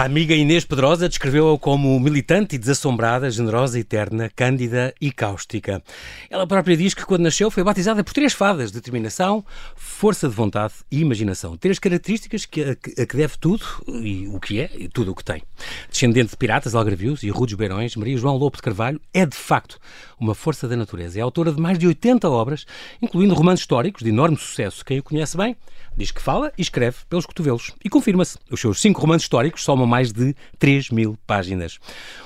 [0.00, 5.82] A amiga Inês Pedrosa descreveu-a como militante e desassombrada, generosa e terna, cândida e cáustica.
[6.30, 9.44] Ela própria diz que quando nasceu foi batizada por três fadas: determinação,
[9.76, 11.54] força de vontade e imaginação.
[11.54, 15.14] Três características que, a, a que deve tudo, e o que é, e tudo o
[15.14, 15.42] que tem.
[15.90, 19.78] Descendente de piratas, algarvios e rudes beirões, Maria João Lobo de Carvalho é, de facto,
[20.20, 21.18] uma força da natureza.
[21.18, 22.66] É autora de mais de 80 obras,
[23.00, 24.84] incluindo romances históricos de enorme sucesso.
[24.84, 25.56] Quem o conhece bem
[25.96, 27.72] diz que fala e escreve pelos cotovelos.
[27.84, 28.38] E confirma-se.
[28.50, 31.78] Os seus cinco romances históricos somam mais de 3 mil páginas.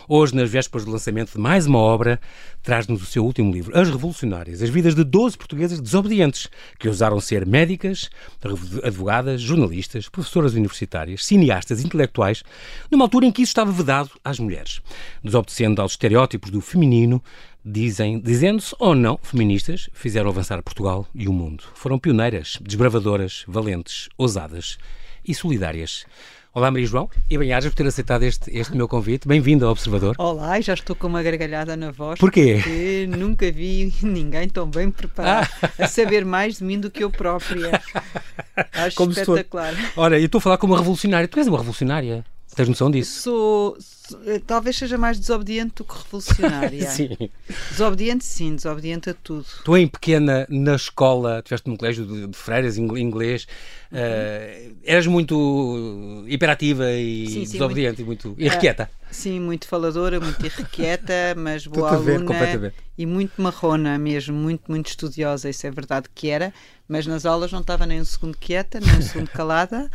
[0.09, 2.21] Hoje, nas vésperas do lançamento de mais uma obra,
[2.63, 7.21] traz-nos o seu último livro, As Revolucionárias, as vidas de 12 portuguesas desobedientes, que ousaram
[7.21, 8.11] ser médicas,
[8.83, 12.43] advogadas, jornalistas, professoras universitárias, cineastas, intelectuais,
[12.91, 14.81] numa altura em que isso estava vedado às mulheres.
[15.23, 17.23] Desobedecendo aos estereótipos do feminino,
[17.65, 21.65] dizem, dizendo-se ou não feministas, fizeram avançar Portugal e o mundo.
[21.75, 24.77] Foram pioneiras, desbravadoras, valentes, ousadas
[25.27, 26.05] e solidárias.
[26.53, 29.27] Olá, Maria João, e bem-ajas por ter aceitado este, este meu convite.
[29.27, 30.15] Bem-vindo ao Observador.
[30.19, 32.21] Olá, já estou com uma gargalhada na voz.
[32.21, 32.61] Porquê?
[32.63, 35.71] Porque nunca vi ninguém tão bem preparado ah.
[35.81, 37.83] a saber mais de mim do que eu própria.
[38.73, 39.73] Acho Como espetacular.
[39.73, 40.05] Estou...
[40.05, 41.27] Ora, eu estou a falar como uma revolucionária.
[41.27, 42.25] Tu és uma revolucionária.
[42.55, 43.23] Tens noção disso?
[43.23, 43.77] Sou,
[44.47, 46.89] talvez seja mais desobediente do que revolucionária.
[46.91, 47.17] sim.
[47.71, 49.47] Desobediente, sim, desobediente a tudo.
[49.65, 53.47] Tu, em pequena, na escola, tiveste num colégio de, de freiras inglês,
[53.91, 53.99] uhum.
[53.99, 58.91] uh, eras muito hiperativa e sim, sim, desobediente muito, e muito irrequieta.
[58.93, 64.89] Uh, sim, muito faladora, muito irrequieta, mas boa aluna e muito marrona mesmo, muito, muito
[64.89, 66.55] estudiosa, isso é verdade que era,
[66.89, 69.91] mas nas aulas não estava nem um segundo quieta, nem um segundo calada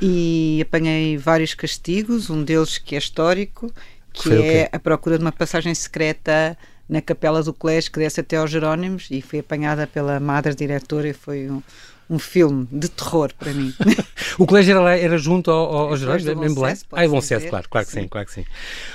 [0.00, 2.98] e apanhei vários castigos, um deles que é
[3.42, 3.72] histórico,
[4.12, 6.56] que Foi é a procura de uma passagem secreta
[6.88, 11.08] na capela do colégio que desce até aos Jerónimos e fui apanhada pela madre diretora
[11.08, 11.62] e foi um,
[12.08, 13.72] um filme de terror para mim.
[14.38, 16.76] o colégio era, era junto ao, ao, Jerónimos, em Belém?
[16.92, 18.02] Ah, em Loncés, claro, claro que sim.
[18.02, 18.44] sim, claro que sim.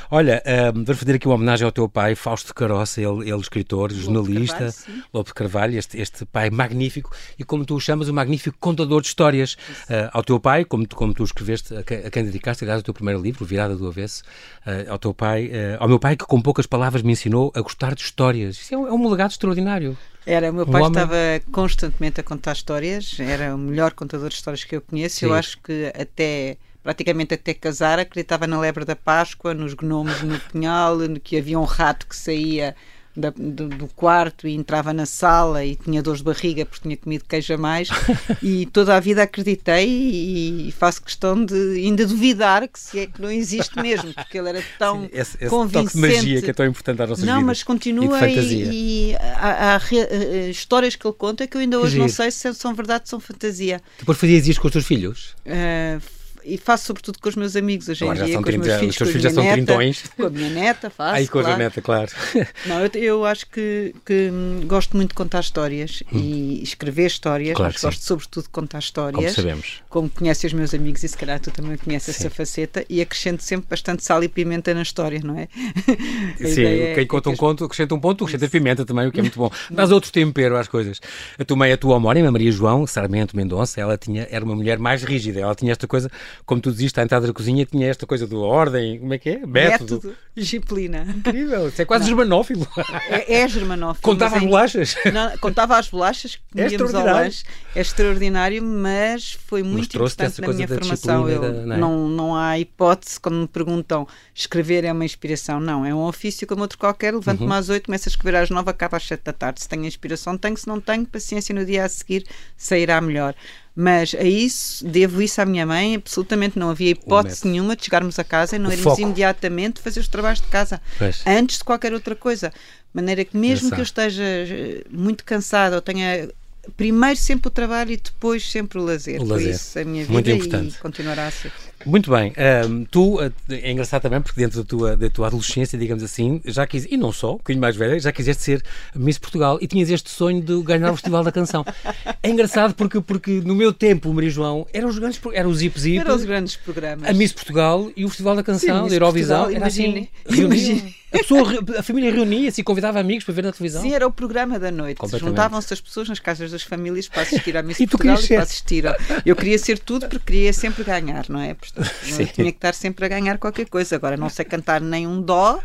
[0.10, 0.42] Olha,
[0.76, 4.02] um, vamos fazer aqui uma homenagem ao teu pai, Fausto Caroça, ele, ele escritor, Lobo
[4.02, 8.14] jornalista, Carvalho, Lobo de Carvalho, este, este pai magnífico e, como tu o chamas, o
[8.14, 9.54] magnífico contador de histórias.
[9.54, 12.94] Uh, ao teu pai, como, como tu escreveste, a, a quem dedicaste, aliás, o teu
[12.94, 14.24] primeiro livro, Virada do Avesso,
[14.66, 17.62] uh, ao teu pai, uh, ao meu pai, que com poucas palavras me ensinou a
[17.62, 18.58] gostar de histórias.
[18.58, 19.98] Isso é um, é um legado extraordinário.
[20.28, 21.16] Era, o meu pai estava
[21.52, 25.20] constantemente a contar histórias, era o melhor contador de histórias que eu conheço.
[25.20, 25.28] Sim.
[25.28, 30.40] Eu acho que até praticamente até casar, acreditava na lebre da Páscoa, nos gnomos no
[30.40, 32.76] punhal, que havia um rato que saía
[33.18, 36.96] da, do, do, quarto e entrava na sala e tinha dores de barriga porque tinha
[36.96, 37.90] comido queijo a mais
[38.44, 43.20] e toda a vida acreditei e faço questão de ainda duvidar que se é que
[43.20, 45.86] não existe mesmo, porque ele era tão Sim, esse, esse convincente.
[45.86, 47.48] Toque de magia que é tão importante às nossas não, vidas.
[47.48, 51.98] Mas continua e, e, há, há, há, histórias que ele conta que eu ainda hoje
[51.98, 53.82] não sei se são verdade ou são fantasia.
[53.98, 55.36] Depois fazias isso com os teus filhos?
[55.46, 56.17] Uh,
[56.48, 58.94] e faço sobretudo com os meus amigos hoje em dia, com 30, os meus filhos,
[58.94, 60.04] os teus filhos já são trintões.
[60.16, 61.16] Com a minha neta, faço.
[61.16, 61.56] Aí com claro.
[61.56, 62.12] a neta, claro.
[62.66, 64.32] Não, eu, eu acho que, que,
[64.66, 66.18] gosto muito de contar histórias hum.
[66.18, 69.36] e escrever histórias, claro mas gosto sobretudo de contar histórias.
[69.36, 69.82] Como sabemos.
[69.90, 72.26] Como conheces os meus amigos e se calhar tu também conheces sim.
[72.26, 75.48] essa faceta e acrescento sempre bastante sal e pimenta na história, não é?
[76.38, 79.20] Sim, é, quem conta é um conto acrescenta um ponto, acrescenta pimenta também, o que
[79.20, 79.52] é muito bom.
[79.70, 81.00] Dás outro tempero às coisas.
[81.38, 84.80] A tua mãe, a tua homónima, Maria João Sarmento Mendonça, ela tinha, era uma mulher
[84.80, 86.10] mais rígida, ela tinha esta coisa,
[86.46, 89.30] como tu diziste, a entrada da cozinha tinha esta coisa do ordem, como é que
[89.30, 89.46] é?
[89.46, 89.96] Método.
[89.96, 91.06] Método disciplina.
[91.18, 92.10] Incrível, isso é quase não.
[92.10, 92.68] germanófilo.
[93.10, 94.04] É, é germanófilo.
[94.04, 94.96] Contava as bolachas?
[95.12, 97.44] Não, contava as bolachas é comíamos ao lanche.
[97.76, 101.28] É extraordinário, mas foi muito importante na minha formação.
[101.28, 101.78] Eu, da, não, é?
[101.78, 105.60] não, não há hipótese, quando me perguntam escrever é uma inspiração.
[105.60, 107.14] Não, é um ofício como outro qualquer.
[107.14, 107.54] Levanto-me uhum.
[107.54, 109.62] às oito, começo a escrever às nove, acaba às sete da tarde.
[109.62, 110.58] Se tenho inspiração, tenho.
[110.58, 112.26] Se não tenho, paciência no dia a seguir
[112.56, 113.34] sairá melhor.
[113.80, 118.18] Mas a isso, devo isso à minha mãe, absolutamente não havia hipótese nenhuma de chegarmos
[118.18, 121.22] a casa e não irmos imediatamente fazer os trabalhos de casa, pois.
[121.28, 122.50] antes de qualquer outra coisa.
[122.50, 122.56] De
[122.92, 126.28] maneira que mesmo que eu esteja eh, muito cansada ou tenha
[126.76, 129.22] primeiro sempre o trabalho e depois sempre o lazer.
[129.22, 129.46] O lazer.
[129.46, 130.76] Foi isso a minha vida Muito importante.
[130.76, 131.52] e continuará a ser.
[131.86, 132.34] Muito bem.
[132.66, 136.42] Um, tu, eh, é engraçado também, porque dentro da tua, da tua adolescência, digamos assim,
[136.46, 138.64] já quis, e não só, um bocadinho mais velha, já quiseste ser
[138.96, 141.66] Miss Portugal e tinhas este sonho de ganhar o Festival da Canção.
[142.24, 145.80] É engraçado porque, porque no meu tempo, Maria João, eram os grandes, eram os Zip
[145.80, 147.10] Zip, eram os grandes programas.
[147.10, 149.44] A Miss Portugal e o Festival da Canção, Sim, da Eurovisão.
[149.44, 150.96] Portugal, era imagine, assim, imagine.
[151.12, 151.44] A, pessoa,
[151.78, 153.82] a família reunia-se e convidava amigos para ver na televisão.
[153.82, 155.00] Sim, era o programa da noite.
[155.18, 158.84] Juntavam-se as pessoas nas casas das famílias para assistir à Miss Portugal e para assistir.
[159.26, 161.54] Eu queria ser tudo porque queria sempre ganhar, não é?
[161.72, 163.96] Portanto, não tinha que estar sempre a ganhar qualquer coisa.
[163.96, 165.62] Agora não sei cantar nem um dó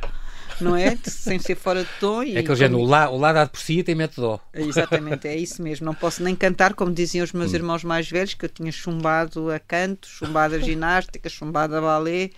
[0.60, 0.96] não é?
[1.04, 2.22] Sem ser fora de tom.
[2.22, 4.40] E é aquele género, o lá, o lá dado por si tem método.
[4.52, 5.86] Exatamente, é isso mesmo.
[5.86, 7.56] Não posso nem cantar, como diziam os meus hum.
[7.56, 12.30] irmãos mais velhos, que eu tinha chumbado a canto, chumbado a ginástica, chumbado a balé,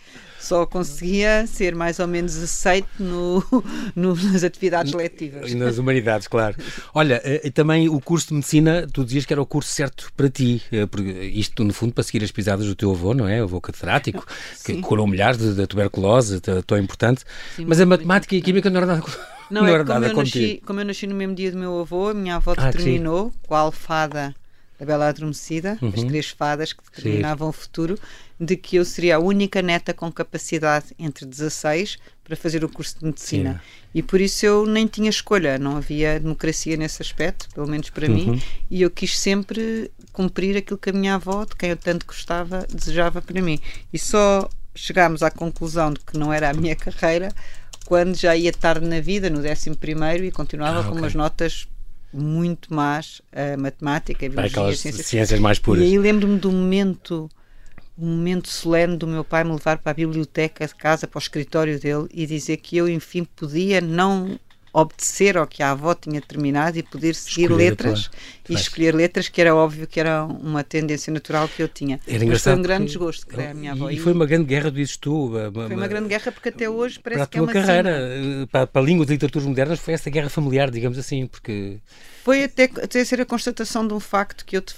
[0.44, 3.42] só conseguia ser mais ou menos aceito no,
[3.96, 5.50] no, nas atividades letivas.
[5.50, 6.56] E nas humanidades, claro.
[6.92, 10.12] Olha, eh, e também o curso de medicina, tu dizias que era o curso certo
[10.14, 13.26] para ti, eh, porque isto no fundo para seguir as pisadas do teu avô, não
[13.26, 13.40] é?
[13.40, 14.26] O avô catedrático,
[14.64, 17.24] que curou milhares da tuberculose, tão importante.
[17.56, 19.02] Sim, Mas a matemática e química não era nada.
[19.50, 21.80] Não, não é era como, eu nasci, como eu nasci no mesmo dia do meu
[21.80, 24.34] avô, a minha avó ah, determinou ah, fada
[24.80, 25.92] a Bela Adormecida, uhum.
[25.94, 27.58] as três fadas que determinavam sim.
[27.58, 27.98] o futuro,
[28.40, 32.98] de que eu seria a única neta com capacidade entre 16 para fazer o curso
[32.98, 33.62] de medicina.
[33.94, 38.08] E por isso eu nem tinha escolha, não havia democracia nesse aspecto, pelo menos para
[38.08, 38.14] uhum.
[38.14, 42.06] mim, e eu quis sempre cumprir aquilo que a minha avó, de quem eu tanto
[42.06, 43.60] gostava, desejava para mim.
[43.92, 47.28] E só chegámos à conclusão de que não era a minha carreira
[47.86, 49.70] quando já ia tarde na vida, no 11
[50.24, 51.68] e continuava ah, com umas notas
[52.12, 55.06] muito más a matemática, a biologia, ciências.
[55.06, 55.82] ciências mais puras.
[55.82, 57.28] E aí lembro-me do momento
[57.96, 61.22] um momento solene do meu pai me levar para a biblioteca de casa, para o
[61.22, 64.38] escritório dele e dizer que eu, enfim, podia não
[64.74, 68.10] obedecer ao que a avó tinha terminado e poder seguir escolher letras
[68.48, 72.00] e escolher letras, que era óbvio que era uma tendência natural que eu tinha.
[72.08, 73.88] Era Mas foi um grande desgosto que a minha avó.
[73.88, 75.26] E, foi uma grande guerra, dizes tu.
[75.28, 77.66] Uma, foi uma grande guerra porque até hoje parece para a tua que é uma
[77.66, 81.28] carreira, eh, para, para a língua de literaturas modernas, foi essa guerra familiar, digamos assim,
[81.28, 81.78] porque...
[82.24, 84.74] Foi até, até ser a constatação de um facto que eu, de,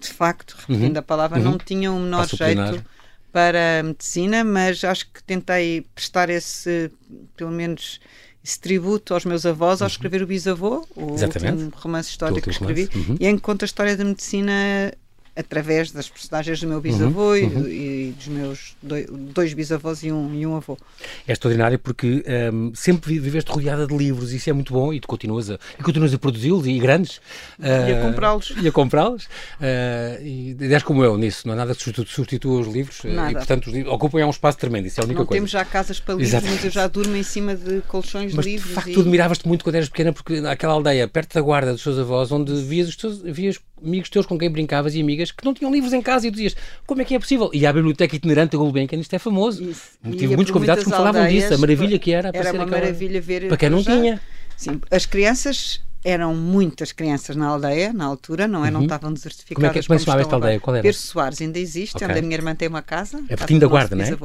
[0.00, 1.00] de facto, repetindo uhum.
[1.00, 1.44] a palavra, uhum.
[1.44, 2.82] não tinha o um menor jeito
[3.30, 6.90] para a medicina, mas acho que tentei prestar esse,
[7.36, 8.00] pelo menos
[8.44, 9.90] esse tributo aos meus avós ao uhum.
[9.90, 11.52] escrever o Bisavô, o Exatamente.
[11.52, 13.16] último romance histórico que escrevi, uhum.
[13.18, 14.92] e em que conta a história da medicina
[15.36, 17.68] através das personagens do meu bisavô uhum, uhum.
[17.68, 20.78] E, e, dos meus dois, dois, bisavós e um, e um avô.
[21.26, 25.00] É extraordinário porque um, sempre viveste rodeada de livros e isso é muito bom e
[25.00, 27.16] tu continuas a, e continuas a produzi-los e grandes.
[27.58, 28.54] Uh, e a comprá-los.
[28.62, 29.24] E a comprá-los.
[29.24, 33.32] Uh, e és como eu nisso, não há nada que substitua os livros nada.
[33.32, 35.38] e portanto os livros ocupam um espaço tremendo, isso é a única não coisa.
[35.38, 36.56] temos já casas para livros, Exatamente.
[36.56, 38.68] mas eu já durmo em cima de colchões mas, de livros.
[38.68, 38.94] de facto e...
[38.94, 42.30] tu admiravas-te muito quando eras pequena porque naquela aldeia, perto da guarda dos teus avós,
[42.30, 45.72] onde vias, os teus, vias amigos teus com quem brincavas e amigas que não tinham
[45.72, 46.56] livros em casa e tu dizias
[46.86, 47.50] como é que é possível?
[47.52, 49.62] E a biblioteca itinerante da Gulbenkian, isto é famoso.
[49.62, 49.98] Isso.
[50.12, 52.30] Tive muitos convidados que me falavam disso, a maravilha que era.
[52.32, 53.48] Era uma maravilha ver.
[53.48, 54.20] Para quem não já, tinha.
[54.56, 58.68] Sim, as crianças eram muitas crianças na aldeia, na altura, não é?
[58.68, 58.74] Uhum.
[58.74, 59.56] Não estavam desertificadas.
[59.56, 60.60] Como é que, como é chamava esta aldeia?
[60.60, 60.82] Qual era?
[60.82, 62.06] Pedro Soares ainda existe, okay.
[62.06, 63.22] onde a minha irmã tem uma casa.
[63.28, 64.16] É pertinho da guarda, não é?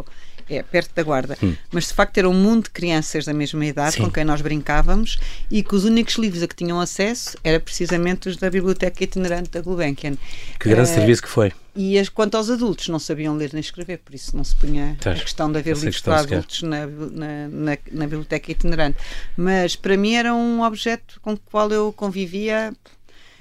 [0.49, 1.37] É, perto da guarda.
[1.41, 1.55] Hum.
[1.71, 4.03] Mas de facto era um mundo de crianças da mesma idade Sim.
[4.03, 8.27] com quem nós brincávamos e que os únicos livros a que tinham acesso era precisamente
[8.27, 10.15] os da Biblioteca Itinerante da Gulbenkian.
[10.59, 11.53] Que grande uh, serviço que foi.
[11.81, 14.97] E as, quanto aos adultos, não sabiam ler nem escrever, por isso não se punha
[14.99, 18.97] a questão de haver livros para adultos na, na, na, na, biblioteca itinerante.
[19.37, 22.73] Mas para mim era um objeto com o qual eu convivia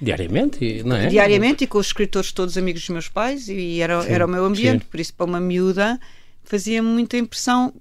[0.01, 1.07] Diariamente, não é?
[1.07, 4.29] Diariamente e com os escritores todos amigos dos meus pais e era, sim, era o
[4.29, 4.87] meu ambiente, sim.
[4.89, 5.99] por isso para uma miúda
[6.45, 7.73] fazia muita impressão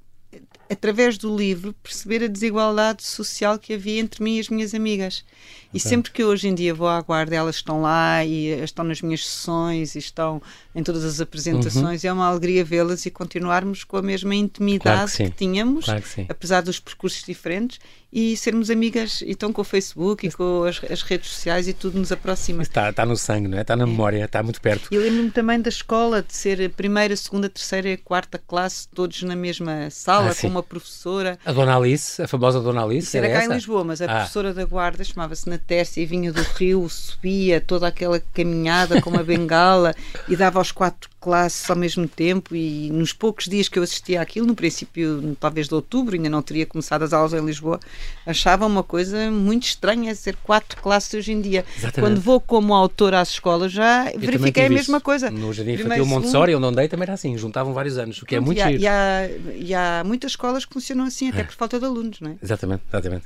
[0.68, 5.24] através do livro perceber a desigualdade social que havia entre mim e as minhas amigas.
[5.72, 9.02] E sempre que hoje em dia vou à guarda, elas estão lá e estão nas
[9.02, 10.40] minhas sessões e estão
[10.74, 12.04] em todas as apresentações.
[12.04, 12.10] Uhum.
[12.10, 16.02] É uma alegria vê-las e continuarmos com a mesma intimidade claro que, que, tínhamos, claro
[16.02, 17.78] que apesar dos percursos diferentes,
[18.12, 19.20] e sermos amigas.
[19.22, 22.62] E estão com o Facebook e com as, as, redes sociais e tudo nos aproxima.
[22.62, 23.60] Está, está no sangue, não é?
[23.62, 23.86] Está na é.
[23.86, 24.88] memória, está muito perto.
[24.90, 29.36] E lembro-me também da escola, de ser primeira, segunda, terceira e quarta classe, todos na
[29.36, 31.38] mesma sala, ah, com uma professora.
[31.44, 33.08] A Dona Alice, a famosa Dona Alice.
[33.08, 33.52] Isso era, cá essa?
[33.52, 34.08] em Lisboa, mas a ah.
[34.08, 39.22] professora da guarda chamava-se Tércia e vinha do rio, subia toda aquela caminhada com uma
[39.22, 39.94] bengala
[40.28, 44.20] e dava aos quatro classes ao mesmo tempo e nos poucos dias que eu assistia
[44.20, 47.80] àquilo, no princípio talvez de outubro, ainda não teria começado as aulas em Lisboa,
[48.24, 51.64] achava uma coisa muito estranha ser quatro classes hoje em dia.
[51.76, 52.00] Exatamente.
[52.00, 55.30] Quando vou como autor às escolas já eu verifiquei a mesma coisa.
[55.30, 58.40] No Jardim Infantil Montessori, onde andei, também era assim, juntavam vários anos, o que é
[58.40, 61.44] muito e há, e há, e há, muitas escolas que funcionam assim, até é.
[61.44, 62.34] por falta de alunos, não é?
[62.42, 63.24] Exatamente, exatamente.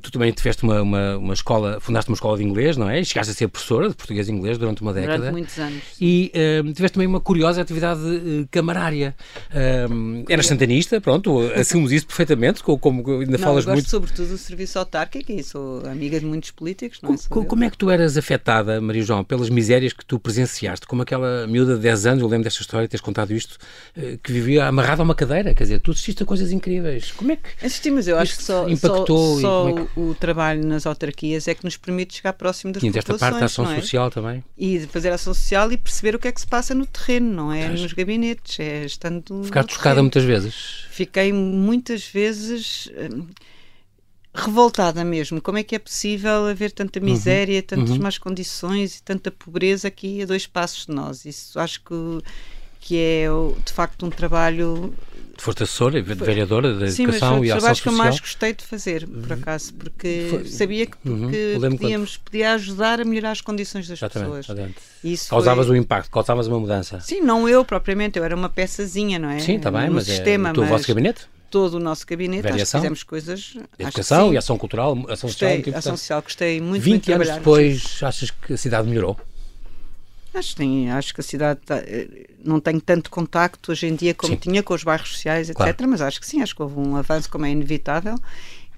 [0.00, 3.00] Tu também tiveste uma, uma, uma, escola, fundaste uma escola de inglês, não é?
[3.00, 5.18] E chegaste a ser professora de português e inglês durante uma década.
[5.18, 5.82] Durante muitos anos.
[6.00, 6.32] E
[6.74, 9.14] tiveste também uma curiosa atividade uh, camarária.
[9.90, 13.90] Um, eras santanista, pronto, assumimos isso perfeitamente, como, como ainda não, falas gosto muito.
[13.90, 17.00] sobretudo do serviço autárquico e sou amiga de muitos políticos.
[17.02, 20.18] Não é como, como é que tu eras afetada, Maria João, pelas misérias que tu
[20.18, 20.86] presenciaste?
[20.86, 23.58] Como aquela miúda de 10 anos, eu lembro desta história, teres contado isto,
[23.96, 27.10] uh, que vivia amarrada a uma cadeira, quer dizer, tu assististe a coisas incríveis.
[27.12, 27.64] Como é que.
[27.64, 30.00] Assisti, mas eu acho que só, impactou só, só é que...
[30.00, 33.22] o trabalho nas autarquias é que nos permite chegar próximo das Tinha populações.
[33.22, 33.80] esta parte da ação é?
[33.80, 34.44] social também.
[34.56, 37.32] E fazer ação social e perceber o que é que se passa no no terreno,
[37.32, 39.44] não é nos gabinetes, é estando.
[39.44, 40.86] Ficaste chocada muitas vezes?
[40.90, 42.88] Fiquei muitas vezes.
[42.96, 43.28] Hum,
[44.34, 45.40] revoltada mesmo.
[45.42, 47.04] Como é que é possível haver tanta uhum.
[47.04, 47.66] miséria, uhum.
[47.66, 48.02] tantas uhum.
[48.02, 51.24] más condições e tanta pobreza aqui a dois passos de nós?
[51.26, 52.22] Isso acho que,
[52.80, 53.26] que é
[53.64, 54.94] de facto um trabalho
[55.42, 57.82] Foste assessora e vereadora da Sim, Educação mas e Ação Social?
[57.82, 59.38] que eu mais gostei de fazer, por uhum.
[59.40, 60.44] acaso, porque foi.
[60.46, 61.30] sabia que, uhum.
[61.76, 64.70] podíamos, podia ajudar a melhorar as condições das exatamente, pessoas.
[65.02, 65.76] Isso causavas foi...
[65.76, 67.00] um impacto, causavas uma mudança.
[67.00, 69.40] Sim, não eu propriamente, eu era uma peçazinha, não é?
[69.40, 71.26] Sim, está bem, mas sistema, é o vosso gabinete?
[71.50, 73.54] todo o nosso gabinete, acho que fizemos coisas.
[73.76, 75.78] Educação e ação cultural, ação gostei, social.
[75.78, 79.18] Ação social, gostei muito 20 muito anos depois, achas que a cidade melhorou?
[80.34, 83.94] Acho que sim, acho que a cidade tá, eh, não tem tanto contacto hoje em
[83.94, 84.38] dia como sim.
[84.38, 85.56] tinha com os bairros sociais, etc.
[85.56, 85.88] Claro.
[85.88, 88.16] Mas acho que sim, acho que houve um avanço como é inevitável.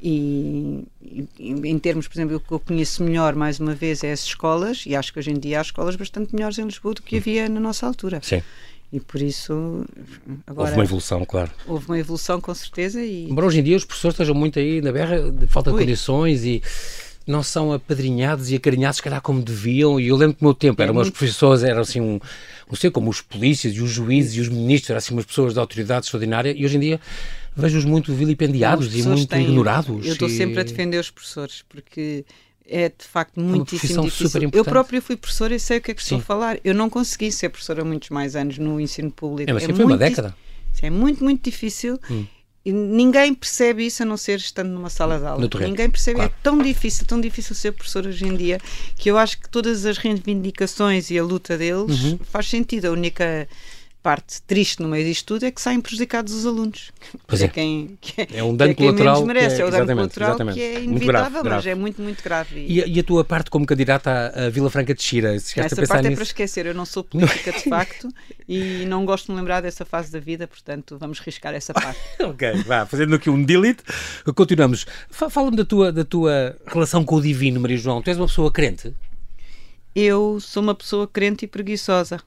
[0.02, 4.12] E, e, em termos, por exemplo, o que eu conheço melhor, mais uma vez, é
[4.12, 7.02] as escolas, e acho que hoje em dia há escolas bastante melhores em Lisboa do
[7.02, 7.18] que hum.
[7.20, 8.20] havia na nossa altura.
[8.23, 8.42] Sim.
[8.92, 9.84] E por isso.
[10.46, 11.50] Agora, houve uma evolução, claro.
[11.66, 13.02] Houve uma evolução, com certeza.
[13.02, 13.28] E...
[13.28, 15.78] Embora hoje em dia os professores estejam muito aí na berra de falta Ui.
[15.78, 16.62] de condições e
[17.26, 19.99] não são apadrinhados e acarinhados, se calhar, como deviam.
[19.99, 22.21] E eu lembro que no meu tempo eram é umas professores, eram assim, um,
[22.69, 25.54] não sei, como os polícias e os juízes e os ministros, eram assim umas pessoas
[25.54, 26.54] de autoridade extraordinária.
[26.57, 27.00] E hoje em dia
[27.57, 30.04] vejo-os muito vilipendiados e muito têm, ignorados.
[30.04, 30.37] Eu estou e...
[30.37, 32.25] sempre a defender os professores, porque
[32.66, 34.50] é de facto muitíssimo é difícil.
[34.52, 36.16] eu próprio fui professora e sei o que é que Sim.
[36.16, 36.59] estou a falar.
[36.64, 39.50] Eu não consegui ser professora muitos mais anos no ensino público.
[39.50, 40.35] É, mas é foi uma década.
[40.83, 41.99] É muito, muito difícil.
[42.11, 42.26] Hum.
[42.64, 45.49] E ninguém percebe isso a não ser estando numa sala de aula.
[45.61, 46.16] Ninguém percebe.
[46.16, 46.33] Claro.
[46.33, 48.59] É tão difícil, tão difícil ser professor hoje em dia
[48.97, 52.18] que eu acho que todas as reivindicações e a luta deles uhum.
[52.25, 52.87] faz sentido.
[52.87, 53.47] A única
[54.04, 56.92] parte triste no meio disto tudo é que saem prejudicados os alunos.
[57.26, 57.46] Pois é.
[57.46, 57.49] é.
[57.49, 59.26] Quem, que é, é um dano colateral.
[59.26, 62.66] Que é, é o dano colateral que é inevitável, grave, mas é muito, muito grave.
[62.68, 65.34] E, e, a tua parte como candidata à Vila Franca de Xira?
[65.34, 66.12] Essa parte é nisso?
[66.12, 66.66] é para esquecer.
[66.66, 68.11] Eu não sou política de facto
[68.46, 71.99] e não gosto de me lembrar dessa fase da vida, portanto vamos riscar essa parte.
[72.20, 73.82] ok, vá, fazendo aqui um delete.
[74.34, 74.84] Continuamos.
[75.08, 78.02] Fala-me da tua, da tua relação com o divino, Maria João.
[78.02, 78.94] Tu és uma pessoa crente?
[79.94, 82.20] Eu sou uma pessoa crente e preguiçosa.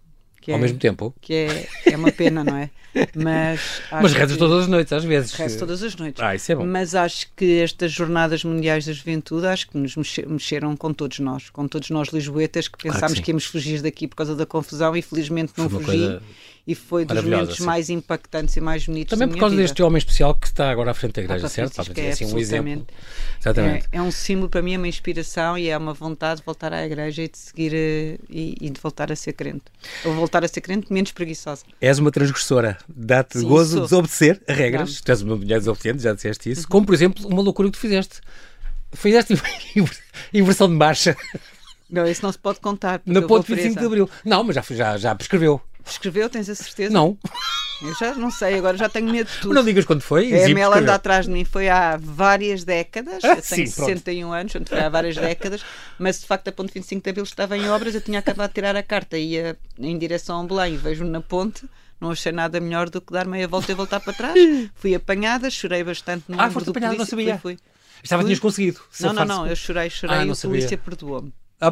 [0.48, 1.14] Ao é, mesmo tempo?
[1.22, 2.70] Que é, é uma pena, não é?
[3.16, 5.34] Mas, Mas rezas todas as noites, às vezes.
[5.34, 6.24] Rezo todas as noites.
[6.24, 6.66] Ah, isso é bom.
[6.66, 11.50] Mas acho que estas Jornadas Mundiais da Juventude, acho que nos mexeram com todos nós,
[11.50, 14.46] com todos nós lisboetas, que pensámos claro que, que, íamos fugir daqui por causa da
[14.46, 15.86] confusão e felizmente não fugi.
[15.86, 16.22] Coisa
[16.68, 17.64] e foi dos momentos sim.
[17.64, 19.66] mais impactantes e mais bonitos Também por causa vida.
[19.66, 21.76] deste homem especial que está agora à frente da igreja, ah, certo?
[21.76, 22.86] Para é assim um exemplo.
[23.40, 23.88] Exatamente.
[23.90, 26.74] É, é, um símbolo para mim, é uma inspiração e é uma vontade de voltar
[26.74, 29.64] à igreja e de seguir eh, e, e de voltar a ser crente.
[30.04, 31.64] Ou voltar a ser crente menos preguiçosa.
[31.80, 33.84] És uma transgressora, dá-te gozo sou.
[33.84, 34.94] desobedecer a regras.
[34.96, 35.02] Não.
[35.06, 36.62] Tu és uma mulher desobediente, já disseste isso.
[36.64, 36.68] Uhum.
[36.68, 38.20] Como, por exemplo, uma loucura que tu fizeste.
[38.92, 39.36] Fizeste
[40.34, 41.16] inversão de marcha.
[41.90, 43.02] Não, isso não se pode contar.
[43.06, 44.10] Na ponte 25 de Abril.
[44.26, 45.62] Não, mas já, já, já prescreveu.
[45.90, 46.94] Escreveu, tens a certeza?
[46.94, 47.18] Não.
[47.82, 49.54] Eu já não sei, agora já tenho medo de tudo.
[49.54, 50.32] Não digas quando foi.
[50.32, 53.24] É, a Mel anda atrás de mim, foi há várias décadas.
[53.24, 54.34] Ah, eu tenho sim, 61 pronto.
[54.34, 55.66] anos, portanto foi há várias décadas,
[56.00, 58.56] mas de facto a ponte 25 de Abril estava em obras, eu tinha acabado de
[58.56, 61.68] tirar a carta, ia em direção a Belém e vejo-me na ponte.
[62.00, 64.36] Não achei nada melhor do que dar meia volta e voltar para trás.
[64.76, 67.38] Fui apanhada, chorei bastante no Ah, foste apanhada, não sabia.
[67.40, 67.60] Fui, fui.
[68.04, 68.80] Estava tinhas conseguido.
[69.00, 71.34] Não, não, não, eu chorei, chorei ah, e a polícia perdoou-me.
[71.60, 71.72] Ah,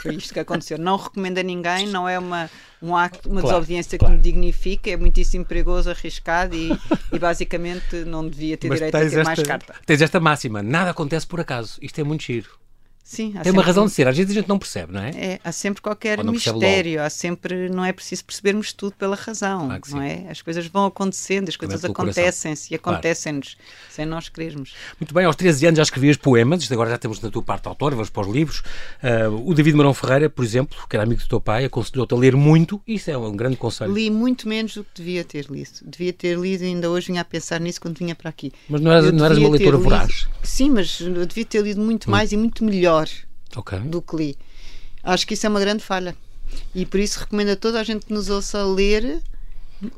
[0.00, 0.78] Foi isto que aconteceu.
[0.78, 2.50] Não recomendo a ninguém, não é uma,
[2.82, 4.12] um acto, uma claro, desobediência claro.
[4.12, 6.70] que me dignifica, é muitíssimo perigoso, arriscado e,
[7.12, 9.74] e basicamente não devia ter Mas direito a ter esta, mais carta.
[9.84, 11.78] Tens esta máxima: nada acontece por acaso.
[11.80, 12.65] Isto é muito giro.
[13.08, 15.10] Sim, Tem uma razão de ser, às vezes a gente não percebe, não é?
[15.10, 20.02] é há sempre qualquer mistério, há sempre, não é preciso percebermos tudo pela razão, não
[20.02, 20.24] é?
[20.28, 23.70] As coisas vão acontecendo, as coisas acontecem-se e acontecem-nos claro.
[23.90, 24.74] sem nós querermos.
[24.98, 27.68] Muito bem, aos 13 anos já escrevias poemas, isto agora já temos na tua parte
[27.68, 28.64] autor, vamos para os livros.
[29.00, 32.16] Uh, o David Marão Ferreira, por exemplo, que era amigo do teu pai, aconselhou-te a
[32.16, 33.92] ler muito, isso é um grande conselho.
[33.92, 35.70] Li muito menos do que devia ter lido.
[35.84, 38.52] Devia ter lido e ainda hoje vinha a pensar nisso quando vinha para aqui.
[38.68, 40.26] Mas não eras, não eras uma leitora voraz?
[40.42, 42.10] Sim, mas eu devia ter lido muito hum.
[42.10, 42.95] mais e muito melhor
[43.56, 43.80] okay.
[43.80, 44.38] do que li.
[45.02, 46.16] Acho que isso é uma grande falha.
[46.74, 49.22] E por isso recomendo a toda a gente que nos ouça ler,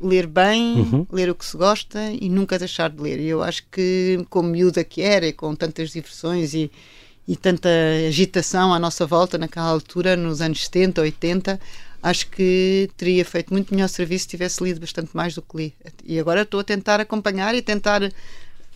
[0.01, 1.07] ler bem, uhum.
[1.11, 3.19] ler o que se gosta e nunca deixar de ler.
[3.19, 6.71] E eu acho que, como miúda que era, e com tantas diversões e,
[7.27, 7.69] e tanta
[8.07, 11.59] agitação à nossa volta naquela altura, nos anos 70, 80,
[12.01, 15.73] acho que teria feito muito melhor serviço se tivesse lido bastante mais do que li.
[16.05, 18.01] E agora estou a tentar acompanhar e tentar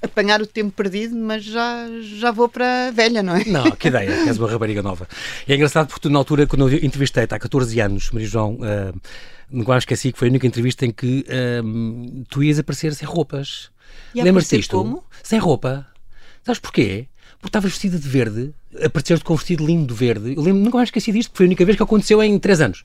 [0.04, 3.46] apanhar o tempo perdido, mas já, já vou para a velha, não é?
[3.46, 5.08] Não, que ideia, és uma rapariga nova.
[5.48, 8.56] E é engraçado porque tu, na altura, quando eu entrevistei-te há 14 anos, Maria João,
[8.56, 9.02] uh,
[9.50, 13.72] nunca esqueci que foi a única entrevista em que uh, tu ias aparecer sem roupas.
[14.14, 14.78] Lembras-te disto?
[14.78, 15.04] como?
[15.22, 15.88] Sem roupa.
[16.44, 17.08] Sabes porquê?
[17.40, 20.34] Porque estavas vestida de verde apareceste com um vestido lindo verde.
[20.36, 22.62] Eu lembro, nunca mais esqueci disto, porque foi a única vez que aconteceu em três
[22.62, 22.84] anos.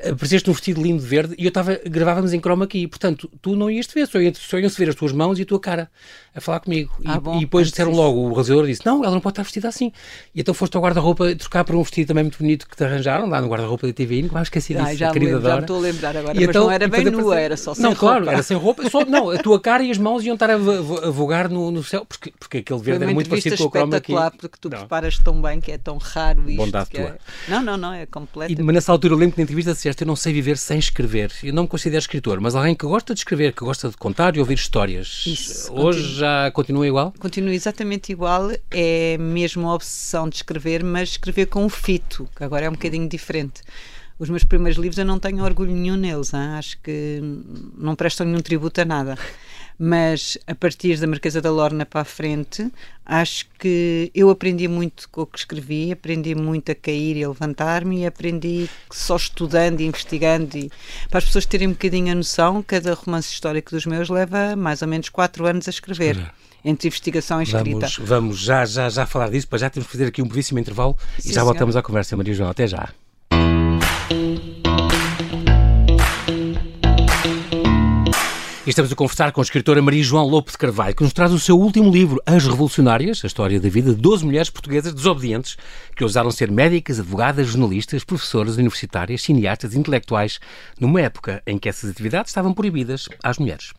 [0.00, 2.86] Apareceste num vestido lindo verde e eu estava, gravávamos em chroma aqui.
[2.86, 4.18] Portanto, tu não ias te ver, só,
[4.58, 5.90] iam-se ver as tuas mãos e a tua cara
[6.38, 6.90] a falar comigo.
[7.04, 9.42] Ah, e, bom, e depois disseram logo, o realizador disse: Não, ela não pode estar
[9.42, 9.92] vestida assim.
[10.34, 13.28] E então foste ao guarda-roupa trocar por um vestido também muito bonito que te arranjaram
[13.28, 14.22] lá no guarda-roupa da TV.
[14.22, 14.86] Nunca mais esqueci disso.
[14.86, 17.04] Ah, já, me já me estou a lembrar agora, e mas então, não era bem
[17.04, 18.06] nua, era só sem não, roupa.
[18.06, 18.88] Não, claro, era sem roupa.
[18.88, 21.82] Só, não, a tua cara e as mãos iam estar a, a vogar no, no
[21.82, 24.14] céu, porque, porque aquele verde era muito parecido com o croma aqui.
[24.38, 24.78] porque tu não.
[24.78, 26.56] preparas tão bem que é tão raro isto.
[26.56, 27.00] Bondade tua.
[27.00, 27.18] É...
[27.48, 28.52] Não, não, não, é completo.
[28.52, 30.78] E, mas nessa altura eu lembro que na entrevista disseste: Eu não sei viver sem
[30.78, 31.32] escrever.
[31.42, 34.36] Eu não me considero escritor, mas alguém que gosta de escrever, que gosta de contar
[34.36, 35.24] e ouvir histórias.
[35.26, 36.18] Isso, Hoje continua.
[36.18, 37.14] já continua igual?
[37.18, 38.50] Continua exatamente igual.
[38.70, 42.72] É mesmo a obsessão de escrever, mas escrever com o fito, que agora é um
[42.72, 43.62] bocadinho diferente
[44.18, 46.40] os meus primeiros livros eu não tenho orgulho nenhum neles, hein?
[46.58, 47.20] acho que
[47.76, 49.16] não prestam nenhum tributo a nada
[49.78, 52.68] mas a partir da Marquesa da Lorna para a frente,
[53.06, 57.28] acho que eu aprendi muito com o que escrevi, aprendi muito a cair e a
[57.28, 60.70] levantar-me e aprendi só estudando e investigando e
[61.08, 64.82] para as pessoas terem um bocadinho a noção, cada romance histórico dos meus leva mais
[64.82, 66.16] ou menos quatro anos a escrever.
[66.64, 67.86] entre investigação e escrita.
[67.86, 70.58] Vamos, vamos já, já, já falar disso, para já temos que fazer aqui um brevíssimo
[70.58, 72.50] intervalo Sim, e já voltamos à conversa, Maria João.
[72.50, 72.88] Até já.
[78.68, 81.32] E estamos a conversar com a escritora Maria João Lopes de Carvalho, que nos traz
[81.32, 85.56] o seu último livro, As Revolucionárias, a história da vida de 12 mulheres portuguesas desobedientes
[85.96, 90.38] que ousaram ser médicas, advogadas, jornalistas, professoras universitárias, cineastas intelectuais,
[90.78, 93.72] numa época em que essas atividades estavam proibidas às mulheres.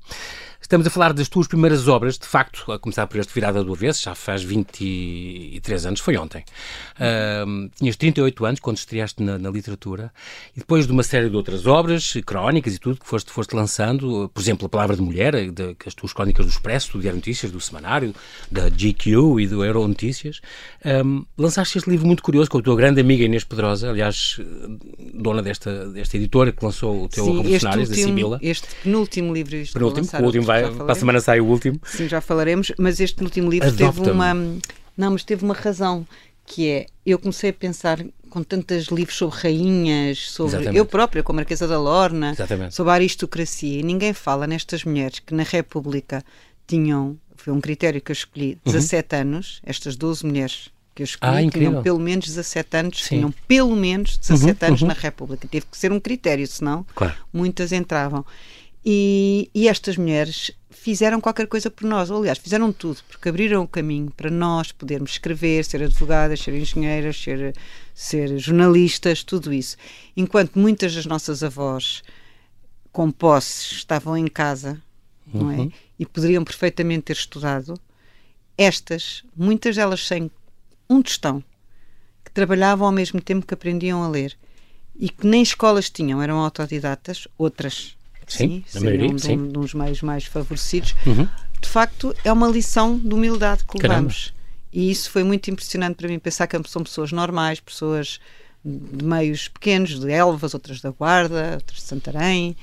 [0.62, 3.74] Estamos a falar das tuas primeiras obras, de facto, a começar por este Virada do
[3.74, 6.44] Avesso, já faz 23 anos, foi ontem.
[6.96, 10.12] Uh, tinhas 38 anos quando estreaste na, na, literatura,
[10.56, 14.30] e depois de uma série de outras obras, crónicas e tudo, que foste, foste lançando,
[14.34, 17.52] por exemplo, A Palavra de Mulher, de, as tuas crónicas do Expresso, do Diário Notícias,
[17.52, 18.14] do Semanário,
[18.52, 20.42] da GQ e do Euro Notícias,
[21.06, 24.40] um, lançaste este livro muito curioso com a tua grande amiga Inês Pedrosa, aliás,
[25.14, 28.40] dona desta, desta editora que lançou o teu Sim, Revolucionários, último, da Sibila.
[28.42, 29.58] Este penúltimo livro.
[29.74, 31.80] Penúltimo, o último vai para a semana sai o último.
[31.86, 34.34] Sim, já falaremos, mas este último livro teve uma.
[34.98, 36.06] Não, mas teve uma razão,
[36.46, 40.78] que é eu comecei a pensar com tantos livros sobre rainhas, sobre Exatamente.
[40.78, 42.76] eu própria, como a Marquesa da Lorna, Exatamente.
[42.76, 46.24] sobre a aristocracia, e ninguém fala nestas mulheres que na República
[46.68, 49.22] tinham, foi um critério que eu escolhi, 17 uhum.
[49.22, 53.16] anos, estas 12 mulheres que eu escolhi ah, tinham pelo menos 17 anos, Sim.
[53.16, 54.88] tinham pelo menos 17 uhum, anos uhum.
[54.90, 55.48] na República.
[55.48, 57.16] Teve que ser um critério, senão claro.
[57.32, 58.26] muitas entravam.
[58.92, 63.62] E, e, estas mulheres fizeram qualquer coisa por nós, ou, aliás, fizeram tudo, porque abriram
[63.62, 67.56] o caminho para nós podermos escrever, ser advogadas, ser engenheiras, ser,
[67.94, 69.78] ser jornalistas, tudo isso.
[70.18, 72.02] Enquanto muitas das nossas avós
[72.92, 74.82] com posses estavam em casa,
[75.32, 75.40] uhum.
[75.40, 75.58] não é?
[75.58, 75.72] Uhum.
[76.00, 77.80] E poderiam perfeitamente ter estudado,
[78.58, 80.32] estas, muitas delas sem
[80.90, 81.44] um tostão,
[82.26, 84.36] que trabalhavam ao mesmo tempo que aprendiam a ler
[84.96, 87.99] e que nem escolas tinham, eram autodidatas, outras
[88.30, 89.38] sim, sim maioria, um, sim.
[89.38, 90.96] um dos meios mais favorecidos.
[91.06, 91.28] Uhum.
[91.62, 94.28] De facto, é uma lição de humildade que levamos.
[94.28, 94.40] Caramba.
[94.72, 98.20] E isso foi muito impressionante para mim, pensar que são pessoas normais, pessoas
[98.64, 102.56] de meios pequenos, de Elvas, outras da Guarda, outras de Santarém,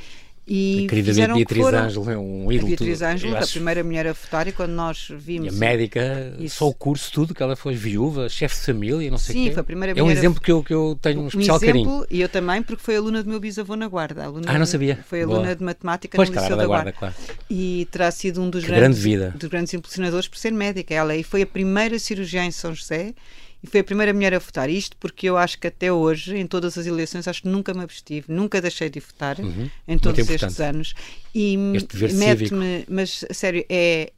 [0.47, 1.79] e a querida Beatriz foram...
[1.79, 2.67] Ângelo é um ídolo.
[2.67, 5.53] A Beatriz Ângelo, a primeira mulher a votar, e quando nós vimos.
[5.53, 6.59] E a médica, isso.
[6.59, 9.45] só o curso, tudo, que ela foi viúva, chefe de família, não sei o quê.
[9.49, 10.01] Sim, foi a primeira mulher.
[10.01, 12.07] É um exemplo que eu, que eu tenho um especial um exemplo, carinho.
[12.09, 14.25] E eu também, porque foi aluna do meu bisavô na Guarda.
[14.25, 15.05] Aluna ah, não sabia.
[15.09, 15.57] Foi aluna Boa.
[15.57, 16.93] de matemática pois, no Liceu da, da Guarda.
[16.93, 17.15] Claro.
[17.51, 19.35] E terá sido um dos grandes, grande vida.
[19.37, 20.95] dos grandes impulsionadores por ser médica.
[20.95, 23.15] Ela e foi a primeira cirurgiã em São José
[23.63, 24.69] e foi a primeira mulher a votar.
[24.69, 27.83] Isto porque eu acho que até hoje, em todas as eleições, acho que nunca me
[27.83, 29.71] abstive, nunca deixei de votar uhum.
[29.89, 30.95] em todos estes anos.
[31.35, 34.13] E mete-me, mas sério, é,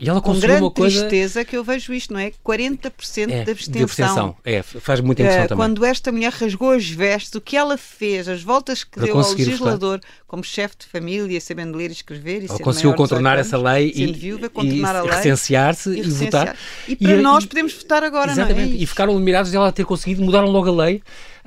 [0.00, 1.00] e ela com grande uma coisa...
[1.00, 2.32] tristeza que eu vejo isto, não é?
[2.42, 4.34] 40% é, de abstenção.
[4.42, 5.66] É, faz muita impressão uh, também.
[5.66, 9.18] Quando esta mulher rasgou as vestes, o que ela fez, as voltas que Para deu
[9.18, 10.10] ao legislador votar.
[10.26, 12.42] como chefe de família, sabendo ler e escrever.
[12.42, 16.56] E ela conseguiu contornar essa lei e, viúva, e, a lei, recensear-se e, e, votar.
[16.88, 18.82] E para e, nós podemos votar agora, exatamente, não é?
[18.82, 21.02] E ficaram admirados de ela ter conseguido, mudaram logo a lei.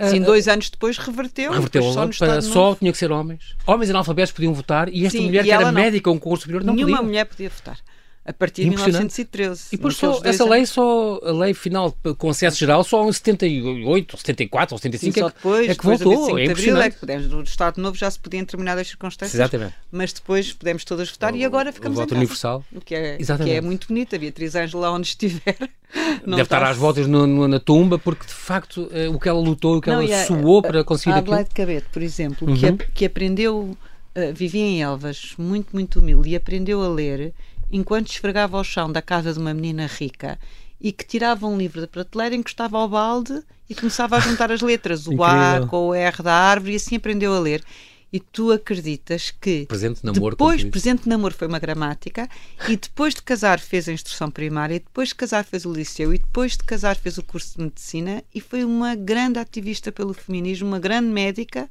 [0.09, 1.51] Sim, uh, dois anos depois reverteu.
[1.51, 3.55] Reverteu só, para, só tinha que ser homens.
[3.65, 6.63] Homens analfabetos podiam votar e esta Sim, mulher que era médica ou um curso superior
[6.63, 7.07] não Nenhuma podia.
[7.07, 7.77] mulher podia votar
[8.25, 9.67] a partir de 1913.
[9.73, 14.17] E depois só, essa lei, só, a lei final com acesso geral, só em 78,
[14.17, 16.39] 74 ou 75 só é depois, é que voltou.
[16.39, 19.75] É de é que podemos, no Estado Novo já se podia em determinadas circunstâncias, Exatamente.
[19.91, 22.63] mas depois podemos todas votar o, e agora ficamos o voto em universal.
[22.71, 24.15] O que é, que é muito bonito.
[24.15, 25.57] A Beatriz Ângela, onde estiver,
[26.25, 29.39] Deve estar às voltas no, no, na tumba, porque de facto eh, o que ela
[29.39, 31.33] lutou, o que não, ela a, suou a, para conseguir a aquilo.
[31.33, 32.77] Adelaide Cabete, por exemplo, uhum.
[32.77, 33.77] que, que aprendeu,
[34.15, 37.33] uh, vivia em Elvas, muito, muito humilde, e aprendeu a ler
[37.73, 40.39] enquanto esfregava o chão da casa de uma menina rica
[40.79, 44.61] e que tirava um livro da prateleira, encostava ao balde e começava a juntar as
[44.61, 47.63] letras, o A com o R da árvore, e assim aprendeu a ler.
[48.11, 52.29] E tu acreditas que presente namoro, depois presente namoro foi uma gramática
[52.69, 56.13] e depois de casar fez a instrução primária, e depois de casar fez o liceu
[56.13, 60.13] e depois de casar fez o curso de medicina e foi uma grande ativista pelo
[60.13, 61.67] feminismo, uma grande médica,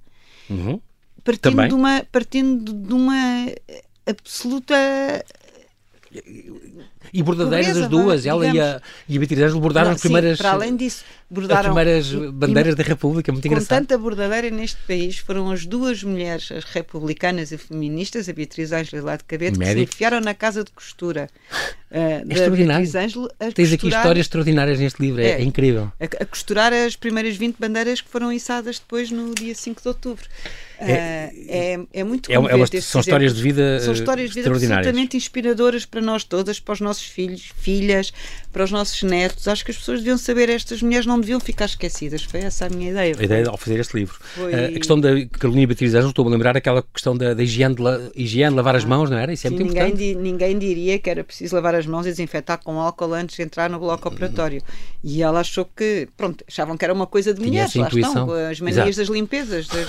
[0.51, 0.81] uhum.
[1.23, 3.47] partindo, de uma, partindo de uma
[4.05, 4.75] absoluta
[7.13, 10.39] e bordadeiras as duas, ela e a, e a Beatriz Ângelo bordaram não, as primeiras.
[10.39, 11.61] Sim, para além disso, bordaram.
[11.61, 13.69] As primeiras bandeiras e, da República, muito com engraçado.
[13.79, 18.73] Com tanta bordadeira neste país, foram as duas mulheres, as republicanas e feministas, a Beatriz
[18.73, 21.29] Ângelo e lá de Cabeto, que se enfiaram na casa de costura.
[21.91, 22.87] Uh, é extraordinário.
[22.87, 25.93] Ângelo, Tens costurar, aqui histórias extraordinárias neste livro, é, é incrível.
[26.01, 29.89] A, a, costurar as primeiras 20 bandeiras que foram içadas depois no dia 5 de
[29.89, 30.25] outubro.
[30.83, 35.17] É, é, é, muito é, é São histórias de vida São histórias de vida absolutamente
[35.17, 38.13] inspiradoras para nós todas, para os nossos filhos, filhas,
[38.53, 39.47] para os nossos netos.
[39.49, 42.23] Acho que as pessoas deviam saber, estas mulheres não deviam ficar esquecidas.
[42.23, 43.15] Foi essa a minha ideia.
[43.19, 44.19] A ideia ao fazer este livro.
[44.21, 44.53] Foi...
[44.55, 47.83] A questão da Carolina Beatriz Ângelo, estou a lembrar aquela questão da, da higiene, de
[47.83, 49.33] la, higiene, lavar as ah, mãos, não era?
[49.33, 50.15] Isso é sim, muito ninguém, importante.
[50.15, 53.43] Di, ninguém diria que era preciso lavar as mãos e desinfetar com álcool antes de
[53.43, 54.63] entrar no bloco operatório.
[55.03, 58.61] E ela achou que, pronto, achavam que era uma coisa de mulheres, lá estão, as
[58.61, 58.97] manias Exato.
[58.99, 59.67] das limpezas.
[59.67, 59.87] Das,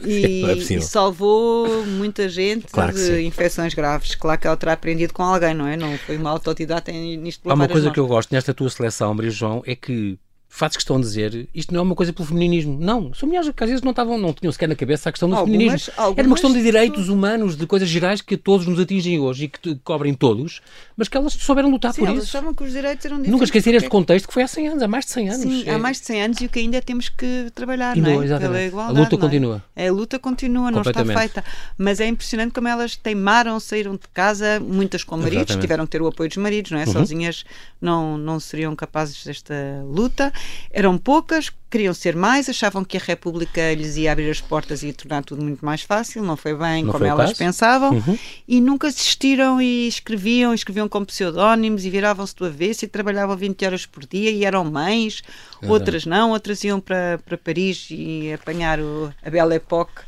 [0.05, 4.15] e, é e, salvou muita gente claro de infecções graves.
[4.15, 5.77] Claro que ela terá aprendido com alguém, não é?
[5.77, 7.49] Não foi uma autodidata nisto.
[7.49, 10.17] Há uma coisa que eu gosto nesta tua seleção, Maria João, é que
[10.53, 12.77] fazes questão de dizer isto não é uma coisa pelo feminismo.
[12.77, 15.29] Não, são mulheres que às vezes não, estavam, não tinham sequer na cabeça a questão
[15.29, 15.93] do algumas, feminismo.
[15.95, 19.45] Algumas Era uma questão de direitos humanos, de coisas gerais que todos nos atingem hoje
[19.45, 20.61] e que cobrem todos,
[20.97, 22.37] mas que elas souberam lutar Sim, por elas isso.
[22.37, 24.87] achavam que os direitos eram Nunca esquecer este contexto que foi há 100 anos, há
[24.89, 25.41] mais de 100 anos.
[25.41, 25.73] Sim, é.
[25.73, 28.25] há mais de 100 anos e o que ainda temos que trabalhar, não é?
[28.25, 28.51] Exatamente.
[28.51, 28.99] Pela igualdade.
[28.99, 29.17] A luta é?
[29.17, 29.63] continua.
[29.73, 29.87] É?
[29.87, 31.45] A luta continua, não está feita.
[31.77, 35.61] Mas é impressionante como elas teimaram, saíram de casa, muitas com maridos, exatamente.
[35.61, 36.85] tiveram que ter o apoio dos maridos, não é?
[36.85, 36.91] Uhum.
[36.91, 37.45] Sozinhas
[37.81, 39.53] não, não seriam capazes desta
[39.85, 40.33] luta.
[40.69, 44.87] Eram poucas, queriam ser mais, achavam que a República lhes ia abrir as portas e
[44.87, 48.17] ia tornar tudo muito mais fácil, não foi bem não como foi elas pensavam, uhum.
[48.47, 53.65] e nunca desistiram e escreviam, escreviam com pseudónimos e viravam-se do avesso e trabalhavam 20
[53.65, 55.21] horas por dia e eram mães,
[55.61, 55.69] uhum.
[55.69, 60.01] outras não, outras iam para, para Paris e apanhar o, a Belle Époque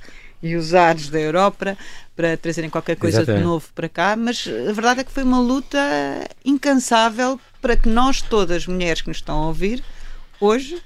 [0.43, 1.77] e os ares da Europa
[2.15, 3.41] para trazerem qualquer coisa Exatamente.
[3.41, 5.79] de novo para cá, mas a verdade é que foi uma luta
[6.43, 9.81] incansável para que nós todas, mulheres que nos estão a ouvir,
[10.43, 10.81] hoje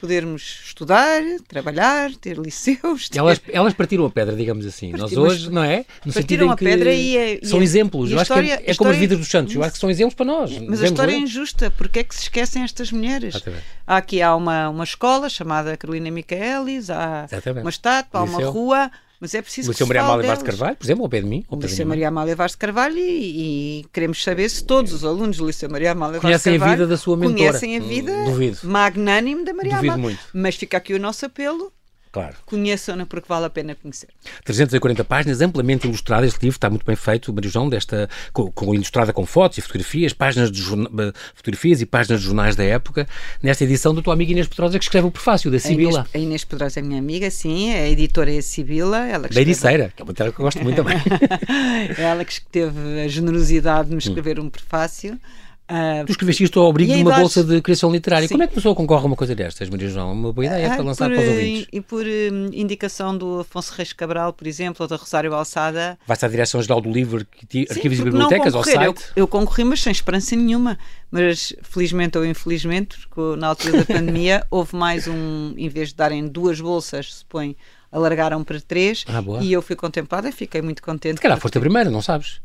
[0.00, 3.08] podermos estudar, trabalhar, ter liceus.
[3.08, 3.18] Ter...
[3.18, 4.92] Elas, elas partiram a pedra, digamos assim.
[4.92, 5.84] Nós hoje, não é?
[6.04, 8.10] No partiram a pedra e, é, são e exemplos.
[8.10, 9.54] Eu história, acho que é, é como as vidas dos santos.
[9.54, 10.56] Eu acho que são exemplos para nós.
[10.58, 11.70] Mas a história é injusta.
[11.70, 13.42] Porque é que se esquecem estas mulheres?
[13.86, 17.64] Há aqui há uma, uma escola chamada Carolina Micaelis, há Exatamente.
[17.64, 18.90] uma estátua, há uma rua
[19.26, 21.44] mas é preciso Liceu Maria Amália Vaz de Carvalho, por exemplo, ao pé de mim.
[21.50, 25.38] O Liceu Maria Amália Vaz de Carvalho e, e, queremos saber se todos os alunos
[25.38, 27.36] do Liceu Maria Amália Vaz de Carvalho conhecem a vida da sua mentora.
[27.36, 28.58] Conhecem a vida Duvido.
[28.62, 30.02] magnânime da Maria Duvido Amália.
[30.16, 30.20] muito.
[30.32, 31.72] Mas fica aqui o nosso apelo
[32.16, 32.34] Claro.
[32.46, 34.08] Conheçam-na porque vale a pena conhecer.
[34.42, 36.24] 340 páginas, amplamente ilustrado.
[36.24, 39.60] Este livro está muito bem feito, Maria João, desta, com, com, ilustrada com fotos e
[39.60, 43.06] fotografias, páginas de jorna, fotografias e páginas de jornais da época,
[43.42, 46.06] nesta edição da tua amiga Inês Pedrosa, que escreve o prefácio da Sibila.
[46.14, 49.06] A Inês, Pedrosa é minha amiga, sim, a editora é a Sibila.
[49.06, 50.96] Ela da Ericeira, que é uma tela que eu gosto muito também.
[51.98, 55.20] ela que teve a generosidade de me escrever um prefácio.
[55.68, 58.28] Uh, tu escreveste isto ao abrigo de uma bolsa de criação literária.
[58.28, 58.34] Sim.
[58.34, 60.12] Como é que a pessoa concorre a uma coisa destas, Maria João?
[60.12, 61.66] Uma boa ideia uh, para lançar por, para os ouvintes.
[61.72, 65.98] E por um, indicação do Afonso Reis Cabral, por exemplo, ou da Rosário Alçada.
[66.06, 67.26] Vai-se à Direção-Geral do Livro,
[67.68, 68.78] Arquivos e Bibliotecas, ao site?
[69.16, 70.78] Eu, eu, concorri, mas sem esperança nenhuma.
[71.10, 75.96] Mas, felizmente ou infelizmente, porque na altura da pandemia houve mais um, em vez de
[75.96, 77.56] darem duas bolsas, se põe,
[77.90, 79.04] alargaram para três.
[79.08, 81.16] Ah, e eu fui contemplada e fiquei muito contente.
[81.16, 82.40] Se calhar foste a primeira, não sabes?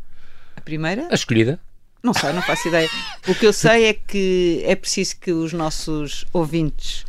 [0.55, 1.07] A primeira?
[1.11, 1.59] A escolhida.
[2.03, 2.89] Não sei, não faço ideia.
[3.27, 7.05] O que eu sei é que é preciso que os nossos ouvintes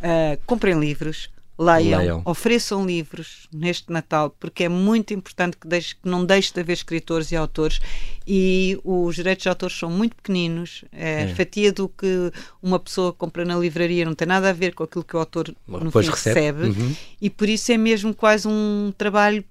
[0.00, 5.94] uh, comprem livros, leiam, leiam, ofereçam livros neste Natal, porque é muito importante que, deixe,
[5.94, 7.80] que não deixe de haver escritores e autores.
[8.26, 10.84] E os direitos de autores são muito pequeninos.
[10.92, 11.28] É, é.
[11.28, 12.30] fatia do que
[12.62, 15.54] uma pessoa compra na livraria não tem nada a ver com aquilo que o autor
[15.66, 16.40] no fim recebe.
[16.40, 16.64] recebe.
[16.64, 16.96] Uhum.
[17.20, 19.42] E por isso é mesmo quase um trabalho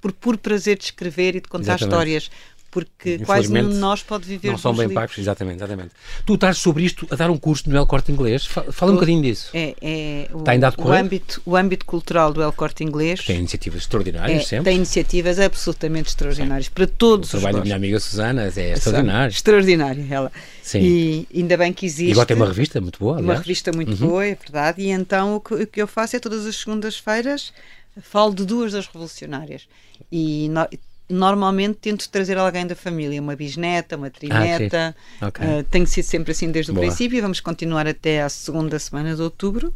[0.00, 1.92] por puro prazer de escrever e de contar Exatamente.
[1.92, 2.30] histórias
[2.70, 4.94] porque quase nenhum de nós pode viver Não são bem livros.
[4.94, 5.90] pagos, exatamente, exatamente.
[6.24, 8.46] Tu estás sobre isto a dar um curso no El Corte Inglês.
[8.46, 9.50] Fala um bocadinho disso.
[9.52, 13.24] É, é o, Está ainda a o, âmbito, o âmbito cultural do El Corte Inglês.
[13.24, 14.64] Tem iniciativas extraordinárias é, sempre.
[14.64, 16.72] Tem iniciativas absolutamente extraordinárias Sim.
[16.72, 19.32] para todos o os trabalho da minha amiga Susana é extraordinário.
[19.32, 20.32] Extraordinária ela.
[20.62, 20.80] Sim.
[20.80, 22.10] E ainda bem que existe.
[22.10, 23.18] E agora tem uma revista muito boa.
[23.18, 23.28] Aliás.
[23.28, 24.08] Uma revista muito uhum.
[24.08, 24.82] boa, é verdade.
[24.82, 27.52] E então o que, o que eu faço é todas as segundas-feiras
[28.00, 29.66] falo de duas das revolucionárias.
[30.10, 30.66] E no,
[31.10, 34.94] normalmente tento trazer alguém da família, uma bisneta, uma trineta.
[35.20, 35.46] Ah, okay.
[35.46, 36.84] uh, tem sido sempre assim desde Boa.
[36.84, 39.74] o princípio e vamos continuar até à segunda semana de outubro.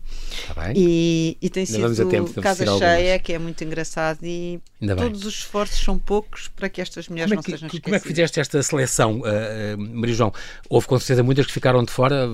[0.55, 5.21] Tá e, e tem Ainda sido casa cheia, que é muito engraçado e Ainda todos
[5.21, 5.29] bem.
[5.29, 7.85] os esforços são poucos para que estas mulheres como é que, não sejam esquecidas.
[7.85, 10.33] Como é que fizeste esta seleção, uh, Maria João?
[10.69, 12.29] Houve com certeza muitas que ficaram de fora.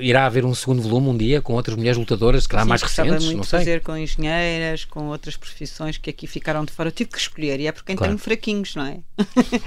[0.00, 3.24] Irá haver um segundo volume um dia com outras mulheres lutadoras, que há mais recentes?
[3.24, 3.58] muito não sei.
[3.60, 6.88] fazer com engenheiras, com outras profissões que aqui ficaram de fora.
[6.88, 8.10] Eu tive que escolher e é porque claro.
[8.10, 8.98] tenho fraquinhos, não é?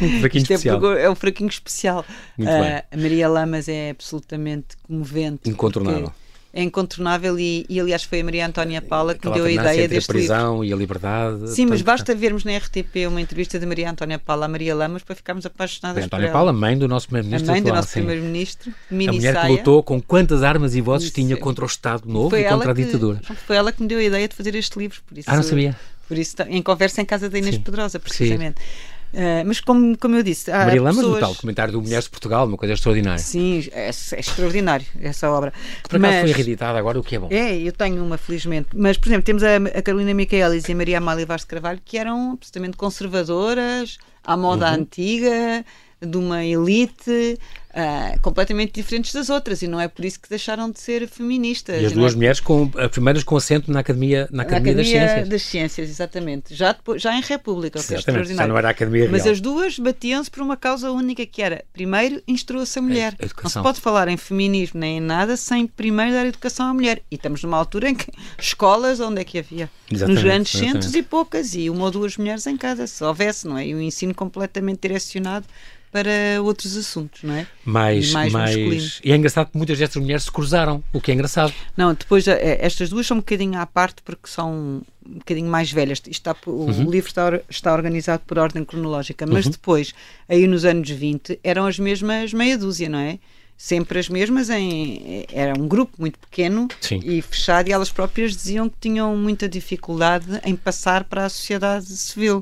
[0.02, 0.94] Um fraquinho é especial.
[0.94, 2.06] É, é, um fraquinho especial.
[2.38, 5.50] Uh, a Maria Lamas é absolutamente comovente.
[5.50, 6.14] Incontornável.
[6.52, 9.88] É incontornável e, e, aliás foi a Maria Antónia Paula que me deu a ideia
[9.88, 10.66] deste a prisão livro.
[10.66, 11.48] e a liberdade.
[11.52, 15.04] Sim, mas basta vermos na RTP uma entrevista de Maria Antónia Paula a Maria Lamas
[15.04, 17.52] para ficarmos apaixonadas Maria Antónia Paula, mãe do nosso primeiro-ministro.
[17.52, 19.46] A mãe do nosso primeiro-ministro, A mulher saia.
[19.46, 22.72] que lutou com quantas armas e vozes tinha contra o Estado Novo foi e contra
[22.72, 23.20] a ditadura.
[23.20, 25.30] Que, foi ela que me deu a ideia de fazer este livro, por isso.
[25.30, 25.78] Ah, não sabia.
[26.10, 27.62] Por isso, em conversa em casa da Inês Sim.
[27.62, 28.60] Pedrosa, precisamente.
[28.60, 29.00] Sim.
[29.14, 31.18] Uh, mas como, como eu disse, há Maria Lamas, pessoas...
[31.18, 33.20] o tal documentário do Mulheres de Portugal, uma coisa extraordinária.
[33.20, 35.54] Sim, é, é extraordinário essa obra.
[35.84, 36.22] Que por acaso mas...
[36.22, 37.28] foi reeditada agora, o que é bom.
[37.30, 38.70] É, eu tenho uma, felizmente.
[38.74, 41.80] Mas, por exemplo, temos a, a Carolina Michaelis e a Maria Amália Vaz de Carvalho,
[41.86, 44.82] que eram absolutamente conservadoras, à moda uhum.
[44.82, 45.64] antiga,
[46.02, 47.38] de uma elite
[47.70, 51.82] uh, completamente diferentes das outras e não é por isso que deixaram de ser feministas.
[51.82, 52.16] E as duas é?
[52.16, 55.30] mulheres com as primeiras com assento na Academia, na Academia, na Academia das Ciências.
[55.30, 56.56] das Ciências, exatamente.
[56.56, 58.38] Já, depois, já em República, o que é extraordinário.
[58.38, 59.12] Já não era a Academia Real.
[59.12, 63.16] Mas as duas batiam-se por uma causa única que era, primeiro, instrua-se a mulher.
[63.20, 66.74] A não se pode falar em feminismo nem em nada sem primeiro dar educação à
[66.74, 67.02] mulher.
[67.12, 69.70] E estamos numa altura em que escolas, onde é que havia?
[69.92, 73.48] Exatamente, Nos grandes centros e poucas, e uma ou duas mulheres em casa, se houvesse,
[73.48, 73.68] não é?
[73.68, 75.46] E o ensino completamente direcionado
[75.92, 77.48] para outros assuntos, não é?
[77.66, 79.02] Mais, mais, mais...
[79.04, 81.54] E é engraçado que muitas destas mulheres se cruzaram, o que é engraçado.
[81.76, 85.72] Não, depois eh, estas duas são um bocadinho à parte porque são um bocadinho mais
[85.72, 86.02] velhas.
[86.08, 86.88] Está, uhum.
[86.88, 89.52] O livro está, está organizado por ordem cronológica, mas uhum.
[89.52, 89.94] depois,
[90.28, 93.20] aí nos anos 20, eram as mesmas meia dúzia, não é?
[93.60, 97.02] sempre as mesmas, em, era um grupo muito pequeno Sim.
[97.04, 101.86] e fechado, e elas próprias diziam que tinham muita dificuldade em passar para a sociedade
[101.88, 102.42] civil,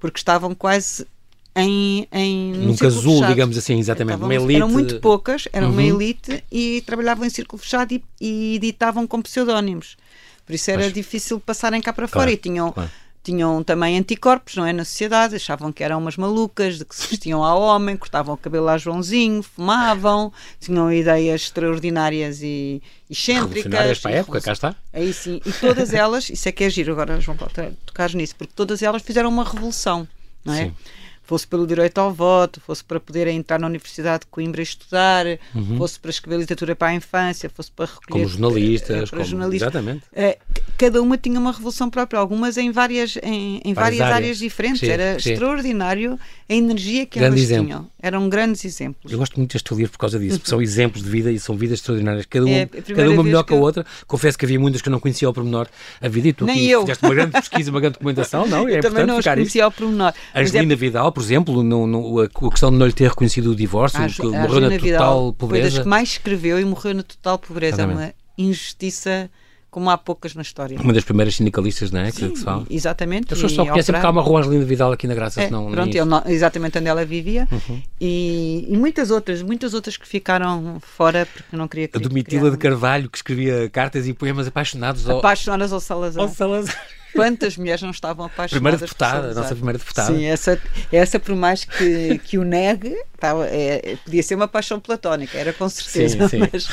[0.00, 1.06] porque estavam quase
[1.56, 3.30] em, em num casulo, fechado.
[3.30, 4.16] digamos assim, exatamente.
[4.16, 4.56] Estavam, uma elite...
[4.56, 5.72] Eram muito poucas, eram uhum.
[5.72, 9.96] uma elite e trabalhavam em círculo fechado e, e editavam com pseudónimos.
[10.44, 10.92] Por isso era Mas...
[10.92, 12.72] difícil passarem cá para claro, fora e tinham.
[12.72, 12.90] Claro.
[13.22, 14.72] Tinham também anticorpos, não é?
[14.74, 18.36] Na sociedade, achavam que eram umas malucas, de que se vestiam ao homem, cortavam o
[18.36, 23.98] cabelo a Joãozinho, fumavam, tinham ideias extraordinárias e excêntricas.
[24.00, 24.76] para a época, cá está.
[24.92, 27.50] Aí sim, e todas elas, isso é que é giro, agora João Paulo,
[27.86, 30.06] tocar nisso, porque todas elas fizeram uma revolução,
[30.44, 30.66] não é?
[30.66, 30.74] Sim
[31.24, 35.26] fosse pelo direito ao voto, fosse para poder entrar na Universidade de Coimbra e estudar,
[35.54, 35.78] uhum.
[35.78, 38.24] fosse para escrever literatura para a infância, fosse para recolher.
[38.24, 39.68] Como jornalistas, como, jornalistas.
[39.74, 40.04] Exatamente.
[40.12, 40.38] Uh,
[40.76, 44.16] cada uma tinha uma revolução própria, algumas em várias, em, em várias, várias áreas.
[44.16, 44.80] áreas, diferentes.
[44.80, 45.32] Sim, Era sim.
[45.32, 47.66] extraordinário a energia que Grande elas exemplo.
[47.66, 47.90] tinham.
[48.04, 49.10] Eram grandes exemplos.
[49.10, 51.56] Eu gosto muito deste livro por causa disso, porque são exemplos de vida e são
[51.56, 52.26] vidas extraordinárias.
[52.26, 53.86] Cada, um, é cada uma melhor que a outra.
[54.06, 55.66] Confesso que havia muitas que eu não conhecia ao pormenor
[56.02, 56.82] a vida e tu Nem eu.
[56.82, 58.68] fizeste uma grande pesquisa, uma grande documentação, não?
[58.74, 60.12] É também não conhecia ao pormenor.
[60.34, 60.76] Angelina é...
[60.76, 64.20] Vidal, por exemplo, no, a, questão de não lhe ter reconhecido o divórcio, a, que
[64.20, 65.62] a morreu na total Vidal pobreza.
[65.62, 67.82] Foi das que mais escreveu e morreu na total pobreza.
[67.82, 69.30] É uma injustiça
[69.74, 70.78] como há poucas na história.
[70.80, 72.08] Uma das primeiras sindicalistas, não é?
[72.12, 72.72] Sim, que.
[72.72, 73.34] Exatamente.
[73.34, 75.68] As pessoas só conhecem porque há uma rua Angelina Vidal aqui na Graça, é, senão
[75.68, 77.82] pronto, não, exatamente onde ela vivia uhum.
[78.00, 82.56] e, e, muitas outras, muitas outras que ficaram fora porque não queria A Domitila de
[82.56, 85.18] Carvalho, que escrevia cartas e poemas apaixonados ao...
[85.18, 86.22] Apaixonadas ao Salazar.
[86.22, 86.86] Ao Salazar.
[87.14, 90.12] Quantas mulheres não estavam apaixonadas Primeira deputada, a nossa primeira deputada.
[90.12, 94.80] Sim, essa, essa por mais que, que o negue, estava, é, podia ser uma paixão
[94.80, 96.48] platónica, era com certeza, sim, sim.
[96.52, 96.68] Mas,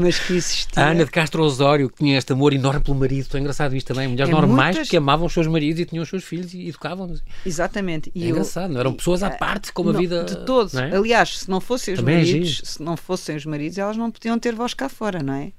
[0.00, 0.82] mas que existia.
[0.82, 3.86] A Ana de Castro Osório, que tinha este amor enorme pelo marido, é engraçado isto
[3.86, 4.08] também.
[4.08, 4.88] Mulheres é normais muitas...
[4.88, 7.22] que amavam os seus maridos e tinham os seus filhos e educavam-nos.
[7.44, 8.10] Exatamente.
[8.14, 10.24] E é engraçado, não eram pessoas à parte como não, a vida.
[10.24, 10.74] De todos.
[10.74, 10.96] É?
[10.96, 13.96] Aliás, se não fossem os também é maridos, é se não fossem os maridos, elas
[13.96, 15.52] não podiam ter voz cá fora, não é?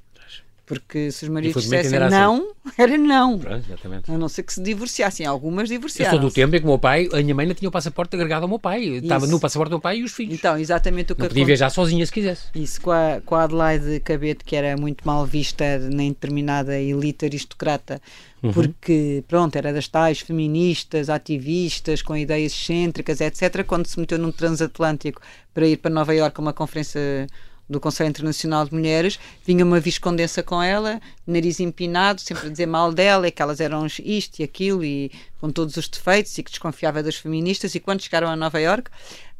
[0.67, 2.75] Porque se os maridos dissessem era não, assim.
[2.77, 3.39] era não.
[3.39, 3.65] Pronto.
[4.09, 5.25] A não ser que se divorciassem.
[5.25, 6.15] Algumas divorciaram.
[6.15, 7.71] Eu sou do tempo em que o meu pai, a minha mãe não tinha o
[7.71, 8.83] passaporte agregado ao meu pai.
[8.83, 9.03] Isso.
[9.03, 10.33] Estava no passaporte do meu pai e os filhos.
[10.33, 12.47] Então, exatamente o que não podia viajar sozinha se quisesse.
[12.53, 17.23] Isso com a, com a Adelaide Cabete, que era muito mal vista nem determinada elite
[17.23, 18.01] aristocrata,
[18.43, 18.51] uhum.
[18.51, 23.63] porque, pronto, era das tais feministas, ativistas, com ideias excêntricas, etc.
[23.65, 25.21] Quando se meteu num transatlântico
[25.53, 27.25] para ir para Nova Iorque a uma conferência
[27.69, 32.65] do Conselho Internacional de Mulheres, vinha uma viscondessa com ela, nariz empinado, sempre a dizer
[32.65, 36.43] mal dela, e que elas eram isto e aquilo, e com todos os defeitos, e
[36.43, 38.91] que desconfiava das feministas, e quando chegaram a Nova Iorque,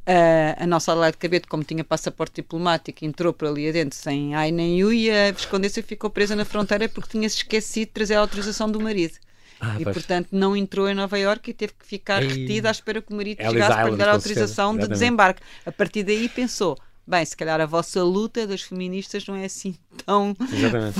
[0.07, 4.53] Uh, a nossa Adelaide Cabete, como tinha passaporte diplomático, entrou por ali adentro sem ai
[4.53, 8.21] nem u e a viscondessa ficou presa na fronteira porque tinha-se esquecido de trazer a
[8.21, 9.15] autorização do marido.
[9.59, 9.93] Ah, e, pois.
[9.93, 12.29] portanto, não entrou em Nova Iorque e teve que ficar Ei.
[12.29, 15.41] retida à espera que o marido chegasse para lhe dar autorização de desembarque.
[15.65, 19.75] A partir daí pensou, bem, se calhar a vossa luta das feministas não é assim
[20.05, 20.35] tão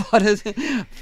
[0.10, 0.43] fora, de,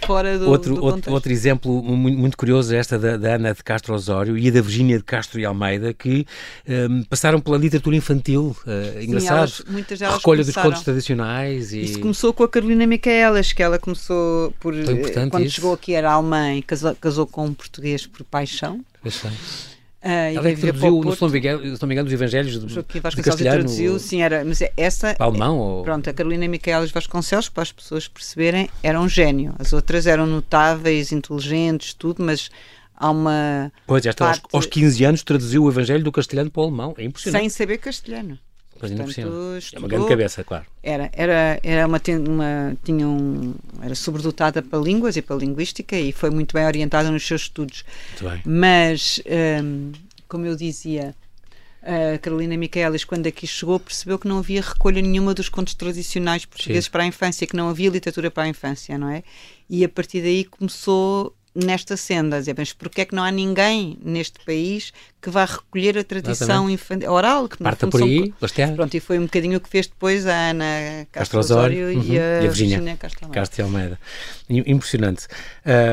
[0.05, 3.53] fora do, outro, do outro, outro, exemplo muito, muito curioso é esta da, da, Ana
[3.53, 6.25] de Castro Osório e a da Virgínia de Castro e Almeida, que
[6.67, 8.55] um, passaram pela literatura infantil.
[8.65, 9.37] Uh, engraçado.
[9.37, 10.63] Elas, muitas delas Recolha começaram.
[10.63, 11.73] dos contos tradicionais.
[11.73, 11.81] E...
[11.81, 14.73] Isso começou com a Carolina Micaelas, que ela começou por.
[15.29, 15.55] Quando isso.
[15.55, 18.83] chegou aqui era alemã e casou, casou com um português por paixão.
[19.03, 19.31] Paixão.
[20.05, 21.29] Uh, Ela é que traduziu, no, se não
[21.87, 25.15] me engano, os Evangelhos do, Joaquim Vasconcelos de traduziu, sim, era, mas essa...
[25.17, 25.57] Alemão?
[25.57, 25.83] Ou...
[25.83, 29.55] Pronto, a Carolina Micaelas Vasconcelos, para as pessoas perceberem, era um gênio.
[29.57, 32.51] As outras eram notáveis, inteligentes, tudo, mas
[32.95, 34.43] há uma Pois, esta parte...
[34.53, 37.41] aos, aos 15 anos traduziu o Evangelho do castelhano para o alemão, é impressionante.
[37.41, 38.37] Sem saber castelhano.
[38.77, 39.09] Portanto,
[39.73, 40.65] é uma grande cabeça, claro.
[40.83, 46.11] Era, era, era uma, uma, tinha um, era sobredotada para línguas e para linguística e
[46.11, 47.85] foi muito bem orientada nos seus estudos.
[48.45, 49.21] Mas,
[49.63, 49.91] um,
[50.27, 51.15] como eu dizia,
[51.85, 56.43] a Carolina Micaelis, quando aqui chegou, percebeu que não havia recolha nenhuma dos contos tradicionais
[56.43, 56.91] portugueses Sim.
[56.91, 59.23] para a infância, que não havia literatura para a infância, não é?
[59.69, 63.97] E a partir daí começou nesta senda, dizer, mas porquê é que não há ninguém
[64.03, 64.91] neste país
[65.21, 67.47] que vá recolher a tradição infantil, oral?
[67.47, 68.75] Que Parta por aí, são...
[68.75, 72.03] Pronto, e foi um bocadinho o que fez depois a Ana Castro Osório uhum.
[72.03, 73.39] e a, Virginia Castro Almeida.
[73.41, 73.99] Castro Almeida.
[74.49, 75.27] Impressionante.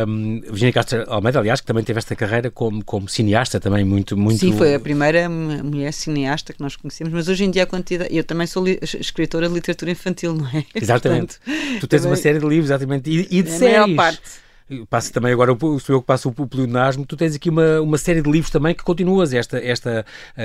[0.07, 4.19] Um, Virginia Castro Almeida, aliás, que também teve esta carreira como, como cineasta também muito,
[4.19, 4.41] muito...
[4.41, 8.15] Sim, foi a primeira mulher cineasta que nós conhecemos, mas hoje em dia a quantidade...
[8.15, 10.65] Eu também sou escritora de literatura infantil, não é?
[10.75, 11.39] Exatamente.
[11.39, 12.11] Portanto, tu tens também...
[12.11, 13.79] uma série de livros, exatamente, e, e de a séries.
[13.79, 14.42] Maior parte
[14.89, 18.23] passo também agora, sou eu que passo o pleonasmo, tu tens aqui uma, uma série
[18.23, 20.05] de livros também que continuas, esta, esta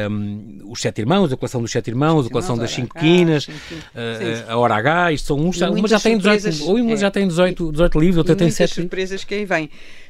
[0.10, 4.50] um, Os Sete Irmãos, a coleção dos Sete Irmãos, a coleção das Cinco Quinas, uh,
[4.50, 7.28] a Hora H, isto são uns, uma já tem 18, ou uma é, já tem
[7.28, 8.74] 18, 18 livros, outra tem 7.
[8.74, 9.70] surpresas que aí vêm.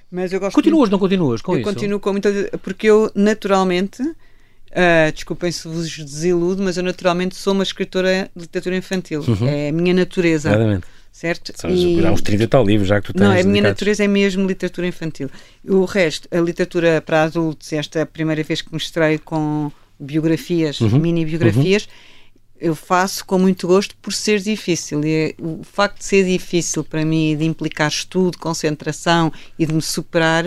[0.09, 1.69] Mas eu gosto continuas, não continuas com eu isso?
[1.69, 2.31] Continuo com muita...
[2.63, 8.43] Porque eu, naturalmente, uh, desculpem se vos desiludo, mas eu naturalmente sou uma escritora de
[8.43, 9.23] literatura infantil.
[9.27, 9.47] Uhum.
[9.47, 10.49] É a minha natureza.
[10.49, 11.51] Exatamente certo?
[11.55, 12.03] São e...
[12.05, 13.23] uns 30 e tal livros, já que tu tens.
[13.23, 15.29] Não, a minha natureza é mesmo literatura infantil.
[15.65, 20.79] O resto, a literatura para adultos, esta é a primeira vez que mostrei com biografias,
[20.79, 20.99] uhum.
[20.99, 21.83] mini biografias.
[21.83, 22.17] Uhum.
[22.59, 25.03] Eu faço com muito gosto por ser difícil.
[25.05, 29.81] E o facto de ser difícil para mim, de implicar estudo, concentração e de me
[29.81, 30.43] superar,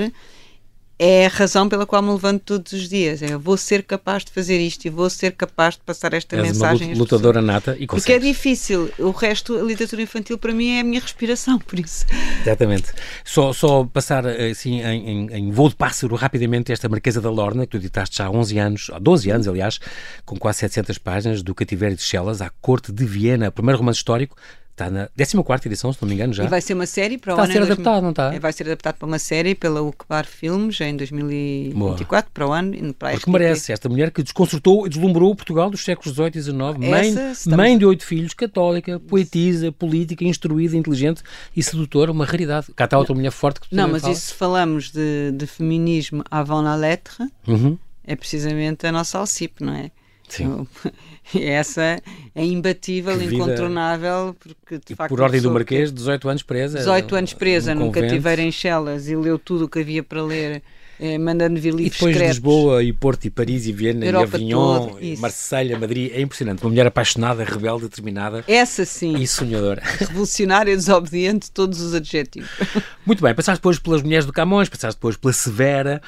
[1.03, 3.23] é a razão pela qual me levanto todos os dias.
[3.23, 6.37] É, eu vou ser capaz de fazer isto e vou ser capaz de passar esta
[6.37, 6.89] És mensagem.
[6.89, 8.91] Uma lutadora nata e Porque é difícil.
[8.99, 12.05] O resto, a literatura infantil, para mim, é a minha respiração, por isso.
[12.43, 12.93] Exatamente.
[13.25, 17.65] Só, só passar assim em, em, em voo de pássaro rapidamente esta Marquesa da Lorna,
[17.65, 19.81] que tu editaste já há 11 anos, há 12 anos, aliás,
[20.27, 24.01] com quase 700 páginas, do Cativeiro de Chelas à Corte de Viena, o primeiro romance
[24.01, 24.37] histórico
[24.81, 25.09] Está na
[25.43, 26.45] 14 edição, se não me engano, já.
[26.45, 27.53] E vai ser uma série para o está ano.
[27.53, 28.35] Está a ser adaptado, não está?
[28.35, 32.23] É, vai ser adaptado para uma série pela Ucbar Filmes em 2024, Boa.
[32.33, 32.95] para o ano.
[32.95, 33.73] Para Porque merece.
[33.73, 36.57] Esta mulher que desconcertou e deslumbrou Portugal dos séculos XVIII e XIX.
[36.79, 37.47] Mãe, estamos...
[37.47, 41.23] mãe de oito filhos, católica, poetisa, política, instruída, inteligente
[41.55, 42.11] e sedutora.
[42.11, 42.69] Uma raridade.
[42.75, 44.13] Cá está outra mulher forte que Não, mas fala.
[44.15, 47.79] isso se falamos de, de feminismo avant la lettre, uhum.
[48.05, 49.91] é precisamente a nossa Alcipe, não é?
[50.31, 50.67] Sim.
[51.35, 52.01] Essa
[52.35, 53.35] é imbatível, vida...
[53.35, 55.11] incontornável, porque de facto.
[55.11, 56.79] Por ordem do Marquês, 18 anos presa.
[56.79, 60.63] 18 anos presa, num cativeiro em Chelas e leu tudo o que havia para ler
[61.01, 64.37] eh, mandando vir livros E depois de Lisboa e Porto e Paris e Viena Europa
[64.37, 66.63] e Avignon, e Marselha, Madrid, é impressionante.
[66.63, 68.45] Uma mulher apaixonada, rebelde, determinada.
[68.47, 69.17] Essa sim.
[69.17, 69.83] E sonhadora.
[69.99, 72.51] Revolucionária, desobediente, todos os adjetivos.
[73.07, 76.03] Muito bem, passaste depois pelas mulheres do Camões, passaste depois pela Severa,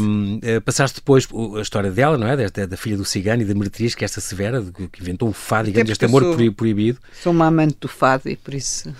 [0.00, 2.36] um, eh, passaste depois a história dela, não é?
[2.36, 4.62] Da, da filha do cigano e da meretriz, que é esta Severa,
[4.92, 6.98] que inventou o fado, digamos, este amor sou, proibido.
[7.22, 8.94] Sou uma amante do fado e por isso.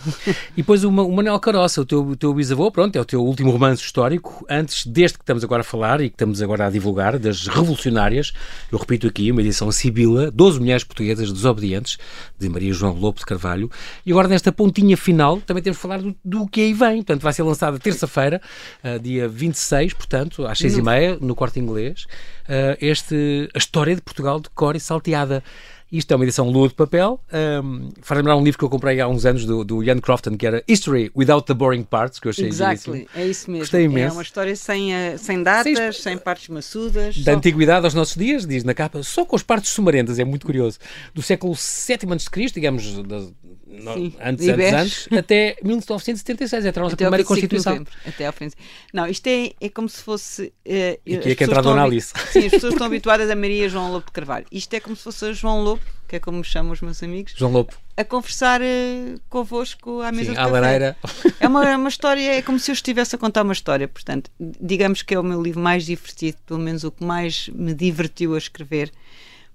[0.57, 3.23] E depois o, o Manuel Caroça, o teu, o teu bisavô, pronto, é o teu
[3.23, 6.70] último romance histórico, antes deste que estamos agora a falar e que estamos agora a
[6.70, 8.33] divulgar, das revolucionárias,
[8.70, 11.98] eu repito aqui, uma edição Sibila, 12 mulheres portuguesas desobedientes,
[12.38, 13.70] de Maria João Lopo de Carvalho,
[14.07, 17.22] e agora nesta pontinha final também temos de falar do, do que aí vem, portanto
[17.22, 18.40] vai ser lançada terça-feira,
[18.85, 22.07] uh, dia 26, portanto, às 6h30, no Corte Inglês,
[22.44, 25.42] uh, este, a história de Portugal de cor e salteada.
[25.90, 27.20] Isto é uma edição lua de papel.
[27.33, 30.37] Um, faz lembrar um livro que eu comprei há uns anos do, do Ian Crofton,
[30.37, 33.62] que era History Without the Boring Parts, que eu achei Exactly, é isso mesmo.
[33.62, 34.14] Gostei imenso.
[34.14, 37.16] É uma história sem, uh, sem datas, sem, sem partes maçudas.
[37.18, 37.38] Da só...
[37.38, 40.78] antiguidade aos nossos dias, diz na capa, só com as partes sumarentas, é muito curioso.
[41.14, 43.22] Do século VII a.C., digamos, da,
[43.69, 47.85] Sim, antes, antes, antes, até 1976, é a nossa até primeira Constituição.
[48.07, 48.51] até ao fim.
[48.95, 50.53] Não, isto é, é como se fosse.
[50.66, 52.12] Uh, e que é que entrar Dona Alice.
[52.33, 54.47] Sim, as pessoas estão habituadas a Maria João Lopo de Carvalho.
[54.51, 57.03] Isto é como se fosse a João Lopo, que é como me chamam os meus
[57.03, 57.35] amigos.
[57.37, 57.77] João Lopo.
[57.97, 60.97] a conversar uh, convosco à mesa Sim, de à lareira.
[61.39, 63.87] É uma, é uma história, é como se eu estivesse a contar uma história.
[63.87, 67.75] Portanto, digamos que é o meu livro mais divertido, pelo menos o que mais me
[67.75, 68.91] divertiu a escrever,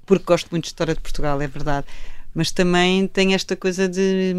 [0.06, 1.88] porque gosto muito de história de Portugal, é verdade.
[2.34, 4.34] Mas também tem esta coisa de,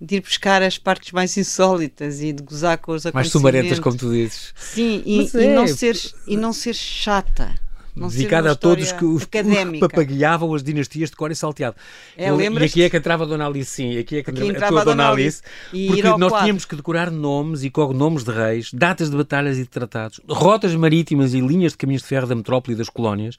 [0.00, 3.12] de ir buscar as partes mais insólitas e de gozar com os acontecimentos.
[3.14, 4.52] Mais sumarentas, como tu dizes.
[4.56, 5.44] Sim, e, é.
[5.44, 7.54] e, não ser, e não ser chata
[7.94, 11.76] dedicada a todos que os, que papagueavam as dinastias de cor e salteado.
[12.16, 14.46] É, Eu, e aqui é que entrava a Dona Alice, sim, aqui é que aqui
[14.46, 16.38] entrava a Dona Alice, Alice porque nós quadro.
[16.40, 20.74] tínhamos que decorar nomes e cognomes de reis, datas de batalhas e de tratados, rotas
[20.74, 23.36] marítimas e linhas de caminhos de ferro da metrópole e das colónias,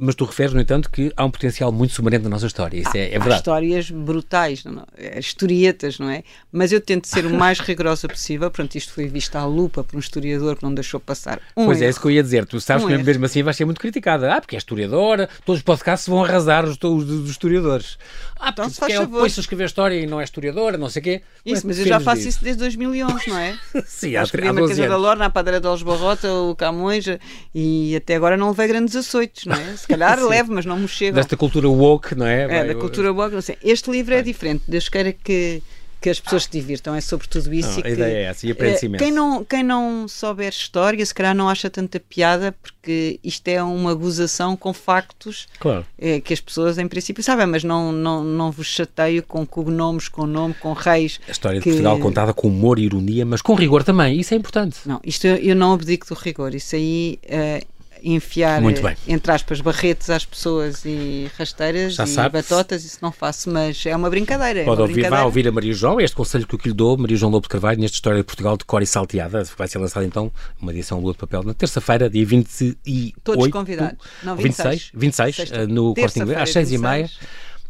[0.00, 2.90] mas tu referes, no entanto, que há um potencial muito sumarento na nossa história, isso
[2.94, 3.34] há, é, é verdade.
[3.34, 5.18] Há histórias brutais, não, é?
[5.18, 6.22] historietas, não é?
[6.52, 9.96] Mas eu tento ser o mais rigorosa possível, pronto, isto foi visto à lupa por
[9.96, 11.86] um historiador que não deixou passar um Pois erro.
[11.86, 13.80] é, isso que eu ia dizer, tu sabes um que mesmo assim vais ser muito
[13.86, 14.34] criticada.
[14.34, 17.98] Ah, porque é historiadora, todos os podcasts vão arrasar os, os dos historiadores.
[18.38, 21.02] Ah, então, porque é, põe-se a escrever história e não é historiadora, não sei o
[21.04, 21.22] quê.
[21.44, 22.28] Isso, mas eu já faço disso?
[22.28, 23.58] isso desde 2011, não é?
[23.86, 24.90] Sim, há, há 12 anos.
[24.90, 27.06] da Lorna, a Padre de Barrota, o Camões,
[27.54, 29.76] e até agora não levei grandes açoites, não é?
[29.76, 31.14] Se calhar levo, mas não me chegam.
[31.14, 32.42] Desta cultura woke, não é?
[32.42, 33.56] É, da cultura woke, não sei.
[33.62, 35.62] Este livro é diferente, Deus queira que
[36.06, 37.68] que as pessoas se divirtam, é sobre tudo isso.
[37.68, 41.12] Não, a que, ideia é essa, e aprende-se Quem não, quem não souber história, se
[41.12, 45.84] calhar não acha tanta piada, porque isto é uma gozação com factos claro.
[45.98, 50.06] é, que as pessoas, em princípio, sabem, mas não, não, não vos chateio com cognomes,
[50.08, 51.18] com nome, com reis.
[51.26, 51.70] A história que...
[51.70, 54.78] de Portugal contada com humor e ironia, mas com rigor também, isso é importante.
[54.86, 57.18] Não, isto eu, eu não abdico do rigor, isso aí.
[57.24, 58.62] Uh, enfiar,
[59.06, 62.30] entre aspas, barretes às pessoas e rasteiras Já e sabe.
[62.40, 64.60] batotas, isso não faço, mas é uma brincadeira.
[64.60, 65.22] É Pode é ouvir, brincadeira.
[65.22, 67.48] vá ouvir a Maria João, este conselho que eu lhe dou, Maria João Lobo de
[67.48, 71.00] Carvalho, nesta história de Portugal de cor e salteada, vai ser lançada então uma edição
[71.00, 73.20] Lua de Papel na terça-feira, dia 28.
[73.22, 73.98] Todos convidados.
[74.22, 74.90] Não, 26.
[74.94, 77.10] 26, 26 no Corte Inglês, às 6h30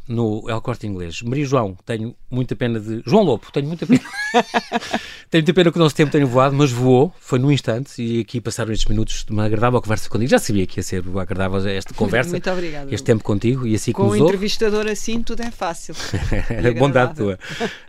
[0.08, 1.22] no El Corte Inglês.
[1.22, 3.02] Maria João, tenho muita pena de.
[3.06, 4.00] João Lopo, tenho muita pena.
[5.30, 8.20] tenho muita pena que o nosso tempo tenha voado, mas voou, foi num instante, e
[8.20, 10.30] aqui passaram estes minutos de uma agradável conversa contigo.
[10.30, 12.30] Já sabia que ia ser agradável esta conversa.
[12.30, 12.94] Muito obrigada.
[12.94, 15.94] Este tempo contigo, e assim Com que nos um entrevistador assim, tudo é fácil.
[16.78, 17.38] Bondade tua.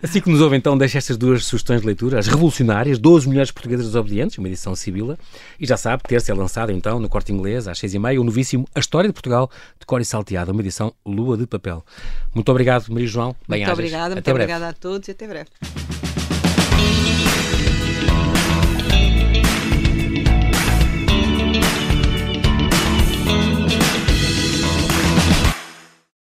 [0.02, 3.52] Assim que nos ouve, então, deixa estas duas sugestões de leitura: As Revolucionárias, 12 Mulheres
[3.52, 5.18] Portuguesas Desobedientes, uma edição Sibila,
[5.60, 8.24] e já sabe, terça é lançada então no Corte Inglês, às seis e meia, o
[8.24, 9.50] novíssimo A História de Portugal,
[9.80, 11.84] de Cor e Salteada, uma edição Lua de Papel.
[12.34, 13.36] Muito obrigado, Maria João.
[13.48, 15.50] Bem muito obrigada, muito obrigada a todos e até breve.